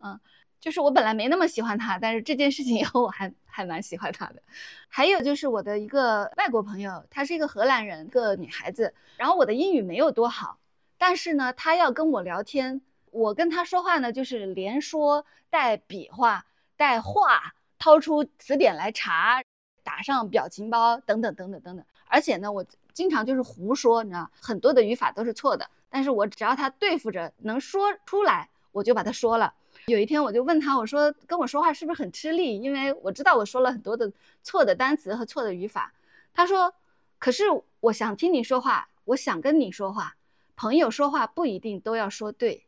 [0.00, 0.18] 嗯，
[0.60, 4.42] 就是我本来没那么喜欢他，但是这件事情以后我还还蛮喜欢他的。
[4.88, 10.58] 还有就是我的一个外国朋友，她是一个荷兰人，个女孩子，然后我的英语没有多好，
[10.98, 12.80] 但是呢，她要跟我聊天，
[13.10, 16.44] 我跟她说话呢，就是连说带比划。
[16.78, 19.42] 带话，掏出词典来查，
[19.82, 21.82] 打上表情包，等等等等等等。
[22.04, 25.66] 而且呢，我经常就是胡说，你知道，很多的语法都是错的。
[25.88, 29.52] 但是我只要他对付着能说出来，我就把它说了。
[29.86, 32.60] 有一天我就问他，我说跟我说话是不是很吃力？
[32.60, 34.12] 因为我知道我说了很多的
[34.42, 35.92] 错的单词和错的语法。
[36.34, 36.74] 他说，
[37.18, 37.44] 可是
[37.80, 40.16] 我想听你说话，我想跟你说话。
[40.56, 42.66] 朋友说话不一定都要说对。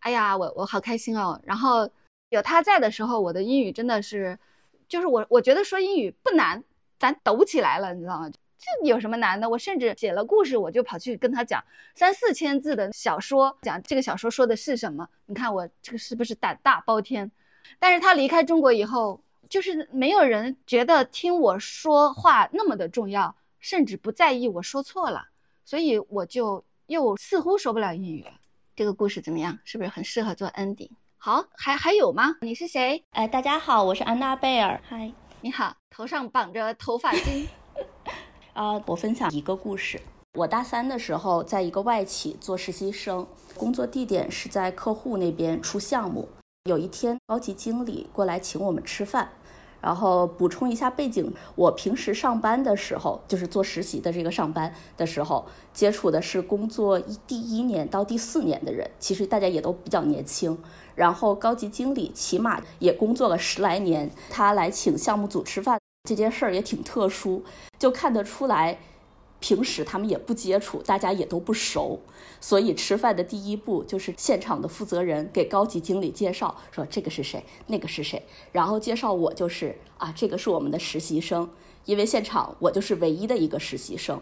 [0.00, 1.40] 哎呀，我我好开心哦。
[1.44, 1.90] 然后。
[2.32, 4.38] 有他在的时候，我的英语真的是，
[4.88, 6.64] 就是我我觉得说英语不难，
[6.98, 8.30] 咱抖起来了，你知道吗？
[8.62, 9.50] 这有什么难的？
[9.50, 11.60] 我甚至写了故事，我就跑去跟他讲
[11.96, 15.08] 三四千字的小说，讲这个小说说的是什么？
[15.26, 17.28] 你看我这个是不是胆大包天？
[17.80, 25.26] 但是他离开中国以后，就是没有人觉得听我说话那么的重要，甚至不在意我说错了，
[25.64, 28.30] 所以我就又似乎说不了英语了。
[28.76, 29.58] 这个故事怎么样？
[29.64, 30.90] 是不是很适合做 ending？
[31.18, 32.36] 好，还还有吗？
[32.40, 33.04] 你是谁？
[33.10, 34.80] 哎，大家好，我是安娜贝尔。
[34.88, 37.48] 嗨，你好，头上绑着头发巾。
[38.54, 40.00] 啊，我分享一个故事。
[40.34, 43.26] 我大三的时候，在一个外企做实习生，
[43.56, 46.28] 工作地点是在客户那边出项目。
[46.64, 49.30] 有一天，高级经理过来请我们吃饭。
[49.80, 60.56] 然后补充一下背景，我平时上班的时候，就是做实习的这个上班的时候，接触的是工作一第一年到第四年的人，其实大家也都比较年轻。
[60.94, 67.44] 然后高级经理起码也工作了十来年，他来请项目组吃饭这件事儿也挺特殊，
[67.78, 68.78] 就看得出来。
[69.38, 72.00] 平时他们也不接触，大家也都不熟，
[72.40, 81.50] 所以吃饭的第一步就是现场的负责人给高级经理介绍，说这个是谁，那个是谁，然后介绍我就是啊，这个是我们的实习生，
[81.86, 84.20] 因为现场我就是唯一的一个实习生。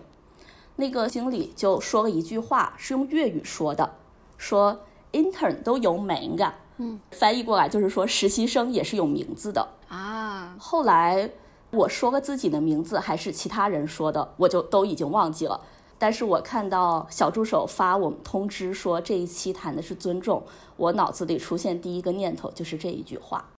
[0.76, 3.96] 那个经理就说了一句话，是用粤语说的，
[4.38, 4.80] 说
[5.12, 10.56] intern 都有名的，嗯，翻译过来就是说实习生也是有名字的啊。
[10.58, 11.30] 后来。
[11.70, 15.60] 我说了自己的名字还是其他人说的，我就都已经忘记了。
[15.98, 20.42] 但是我看到小助手发我们通知说这一期谈的是尊重，
[20.76, 23.50] 我脑子里出现第一个念头就是这一句话。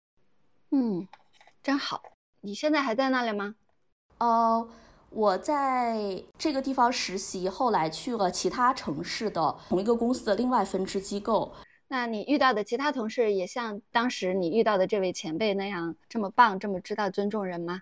[0.71, 1.07] 嗯，
[1.61, 2.01] 真好。
[2.41, 3.53] 你现在还在那里吗？
[4.17, 4.67] 呃，
[5.11, 11.53] 我在这个地方实习，后来去了其他城市的同一个公司的另外分支机构。
[11.89, 17.81] 那你遇到的其他同事也像当时你遇到的这位前辈那样这么棒，这么知道尊重人吗？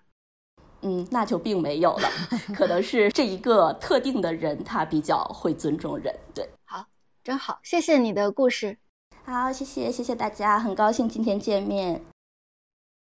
[0.82, 2.08] 嗯，那就并没有了，
[2.54, 6.14] 可能是这一个特定的人他比较会尊重人。
[6.34, 6.86] 对，好，
[7.22, 8.78] 真好，谢谢你的故事。
[9.24, 12.02] 好，谢谢，谢谢大家，很高兴今天见面。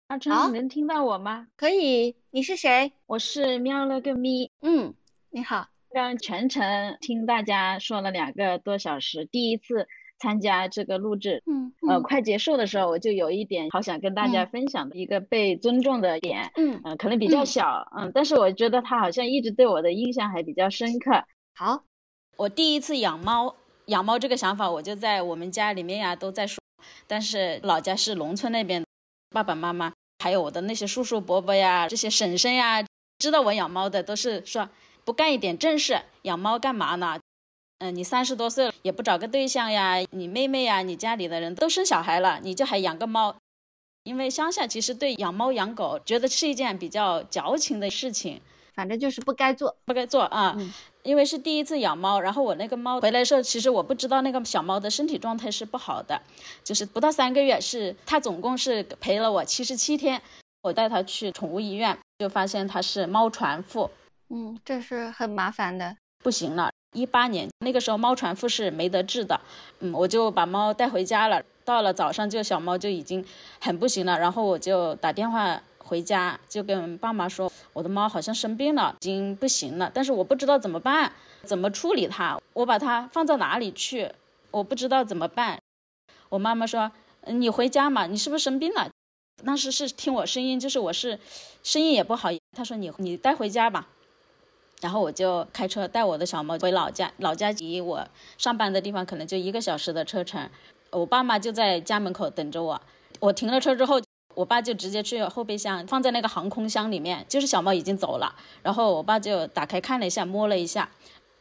[0.07, 1.47] 阿春，你能听到我吗？
[1.57, 2.15] 可以。
[2.31, 2.93] 你是谁？
[3.07, 4.51] 我是喵了个咪。
[4.61, 4.93] 嗯，
[5.31, 5.67] 你好。
[5.91, 9.87] 刚全程听大家说了两个多小时，第一次。
[10.17, 21.23] 参加这个录制，嗯，呃，快结束的时候，我就有一点好想跟大家分享的一个被尊重的点，嗯，呃，可能比较小，嗯，但是我觉得他好像一直对我的印象还比较深刻。
[21.53, 21.83] 好，
[22.37, 23.55] 我第一次养猫，
[23.87, 26.59] 养猫这个想法我就在我们家里面呀都在说，
[27.07, 28.83] 但是老家是农村那边，
[29.31, 29.91] 爸爸妈妈
[30.23, 32.85] 还有我的那些叔叔伯伯呀，这些婶婶呀，
[33.19, 34.69] 知道我养猫的都是说
[35.03, 37.19] 不干一点正事，养猫干嘛呢？
[37.79, 39.97] 嗯，你三十多岁了也不找个对象呀？
[40.11, 43.35] 你妹妹呀，你家里的人都生小孩了，你就还养个猫？
[44.03, 48.39] 因为乡下其实对养猫养狗觉得是一件比较矫情的事情，
[48.73, 50.55] 反正就是不该做，不该做啊。
[51.03, 56.21] 因为是第一次养猫，然后我那个猫回来的时候，其实我不知道那个小猫的身体状态是不好的，
[56.63, 60.21] 就是不到三个月，是它总共是陪了我七十七天。
[60.61, 63.91] 我带它去宠物医院，就发现它是猫传腹。
[64.29, 65.95] 嗯，这是很麻烦的。
[66.23, 66.71] 不行了。
[66.95, 69.41] 一八年那个时候猫传腹是没得治的，
[69.79, 71.43] 嗯，我就把猫带回家了。
[71.65, 73.25] 到了早上就小猫就已经
[73.59, 81.11] 很不行了，然后我就打电话回家，就跟爸妈说我的猫好像生病了，已经不行了，但是我不知道怎么办，
[81.43, 84.11] 怎么处理它，我把它放到哪里去，
[84.51, 85.59] 我不知道怎么办。
[86.29, 86.91] 我妈妈说
[87.25, 88.89] 你回家嘛，你是不是生病了？
[89.43, 91.19] 当时是听我声音，就是我是
[91.63, 93.87] 声音也不好，她说你你带回家吧。
[94.81, 98.07] 然后我就开车带我的小猫回老家，老家离我
[98.37, 100.49] 上班的地方可能就一个小时的车程。
[100.91, 102.81] 我爸妈就在家门口等着我。
[103.19, 104.01] 我停了车之后，
[104.35, 108.35] 我爸就直接去后备箱放在那个航空箱里面，就是小猫已经走了。
[108.61, 110.89] 然后我爸就打开看了一下，摸了一下，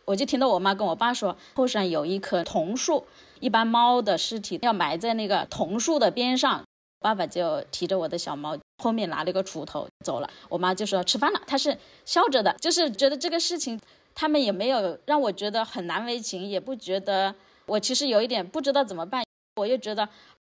[0.04, 3.04] 我就听到我妈跟我爸说，后山有一棵桐树，
[3.40, 6.62] 一般猫的尸体要埋在那个桐树的边上。
[7.00, 10.28] 爸爸就提着我的小猫，后面拿了一个锄头走了。
[10.50, 11.74] 我妈就说吃饭了，她是
[12.04, 13.80] 笑着的，就是觉得这个事情，
[14.14, 19.24] 他们也没有让我觉得很难为情，也不觉得我其实有一点不知道怎么办。
[19.56, 20.06] 我又觉得，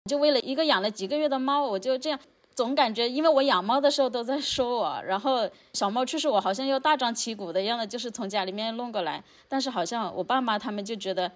[0.07, 2.19] 就为了一个养了几个月的猫，我就这样，
[2.53, 11.31] 总感觉因为我养猫的时候都在说我，然后小猫去世，我好像又大张旗鼓的样子，就是从家里面弄过来，但是好像我爸妈他们就觉得。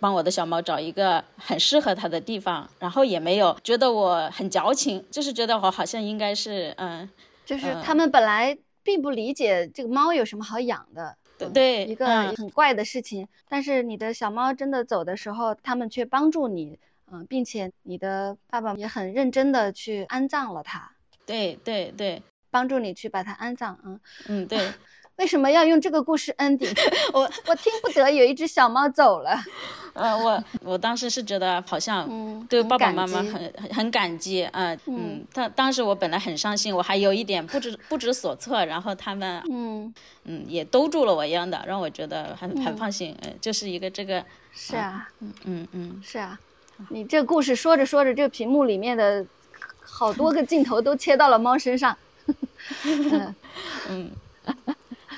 [0.00, 7.08] 帮我的小猫找一个很适合它的地方，然后也没有觉得我很矫情，就是觉得我好像应该是，嗯，
[7.44, 13.28] 就是他们本来并不理解这个猫有什么好养的，对对，一个很怪的事情。
[13.48, 16.78] 但是你的小猫真的走的时候，他们却帮助你，
[17.12, 20.90] 嗯，并且你的爸爸也很认真的去安葬了它，
[21.26, 24.58] 对对对，帮助你去把它安葬，嗯嗯，对。
[25.16, 26.74] 为什么要用这个故事 ending？
[27.12, 29.38] 我我听不得有一只小猫走了。
[29.92, 32.08] 呃，我我当时是觉得好像
[32.48, 39.92] 对爸爸妈妈很很很感激啊，嗯，当当时我本来很伤心，我还有一点不知不知所措，然后他们嗯
[40.24, 46.38] 嗯也兜住了我一样的，让我觉得很很放心，嗯，就是一个这个是啊，嗯嗯嗯是啊，
[46.88, 49.26] 你这故事说着说着，这个屏幕里面的
[49.82, 51.94] 好多个镜头都切到了猫身上，
[52.86, 53.34] 嗯
[53.88, 54.10] 嗯。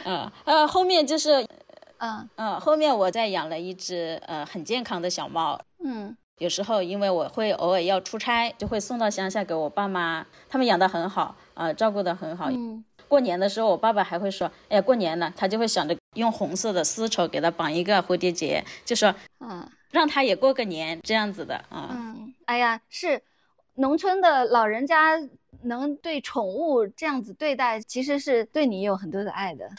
[0.05, 1.47] 嗯呃，后面就是，
[1.99, 12.51] 嗯嗯，后面我再养了一只呃很健康的小猫，嗯，有时候因为我会偶尔要出差，就会送到乡下给我爸妈，他们养的很好，啊，照顾的很好。
[12.51, 21.91] 嗯，过年的时候，我爸爸还会说，哎呀，过年了，他就会想着用红色的丝绸给他绑一个蝴蝶结，就说，嗯，让他也过个年这样子的啊。
[21.93, 23.23] 嗯，哎呀，是
[23.77, 25.19] 农村的老人家
[25.63, 29.71] 能对宠物这样子对待，其实是对你有很多的爱的。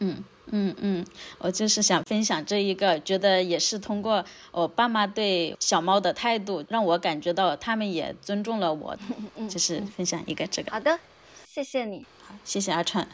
[0.00, 1.06] 嗯嗯嗯，
[1.38, 8.96] 我就是想分享这一个，觉得也是通过我爸妈对小猫的态度，让我感觉到他们也尊重了我，
[9.48, 10.72] 就是分享一个这个。
[10.72, 10.98] 好的，
[11.46, 12.04] 谢谢你，
[12.42, 13.06] 谢谢阿川。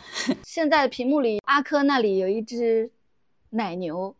[0.44, 2.90] 现在屏幕里阿珂那里有一只
[3.50, 4.14] 奶牛，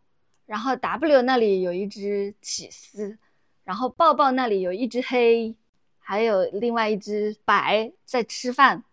[0.45, 3.17] 然后 W 那里有一只起司，
[3.63, 5.55] 然后抱抱那里有一只黑，
[5.99, 8.83] 还有另外一只白在吃饭。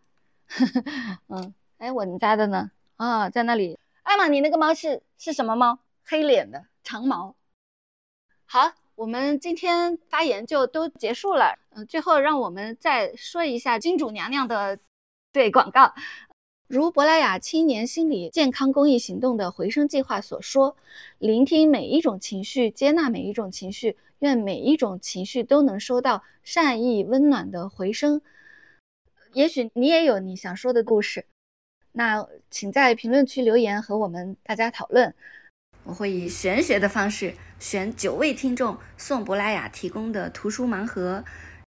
[1.29, 2.71] 嗯，哎，我们家的呢？
[3.05, 5.79] 啊，在那里，艾玛，你那个猫是是什么猫？
[6.07, 7.37] 黑脸的长毛。
[8.47, 11.59] 好，我们今天发言就都结束了。
[11.73, 14.79] 嗯，最后让我们再说一下金主娘娘的
[15.33, 15.93] 对广告。
[16.67, 20.75] 如珀莱雅青年心理健康公益行动的回声计划所说，
[21.19, 28.23] 聆听每一种情绪，接纳每一种情绪，愿每一种情绪都能收到善意温暖的回声。
[29.35, 31.27] 也许你也有你想说的故事。
[31.97, 35.15] 那请在评论区留言和我们大家讨论。
[35.85, 41.23] 我会以玄学的方式选九位听众送珀莱雅提供的图书盲盒，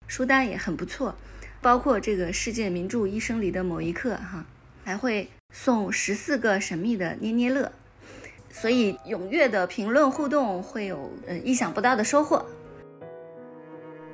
[0.08, 1.14] 书单也很不错，
[1.62, 4.44] 包括这个世界名著一生里的某一课哈，
[4.84, 7.72] 还会送十四个神秘的捏捏乐。
[8.50, 12.44] 所以踊跃的评论互动会有呃意想不到的收获。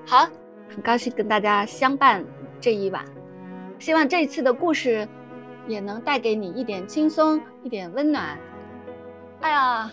[0.07, 0.31] 好，
[0.69, 2.25] 很高兴跟大家相伴
[2.61, 3.05] 这一晚，
[3.81, 5.09] 希望这一次的故事。
[5.67, 8.39] 也能带给你一点轻松，一点温暖。
[9.41, 9.91] 哎呀，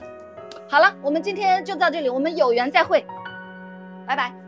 [0.69, 3.05] 好了，我们今天就到这里，我们有缘再会，
[4.05, 4.42] 拜拜。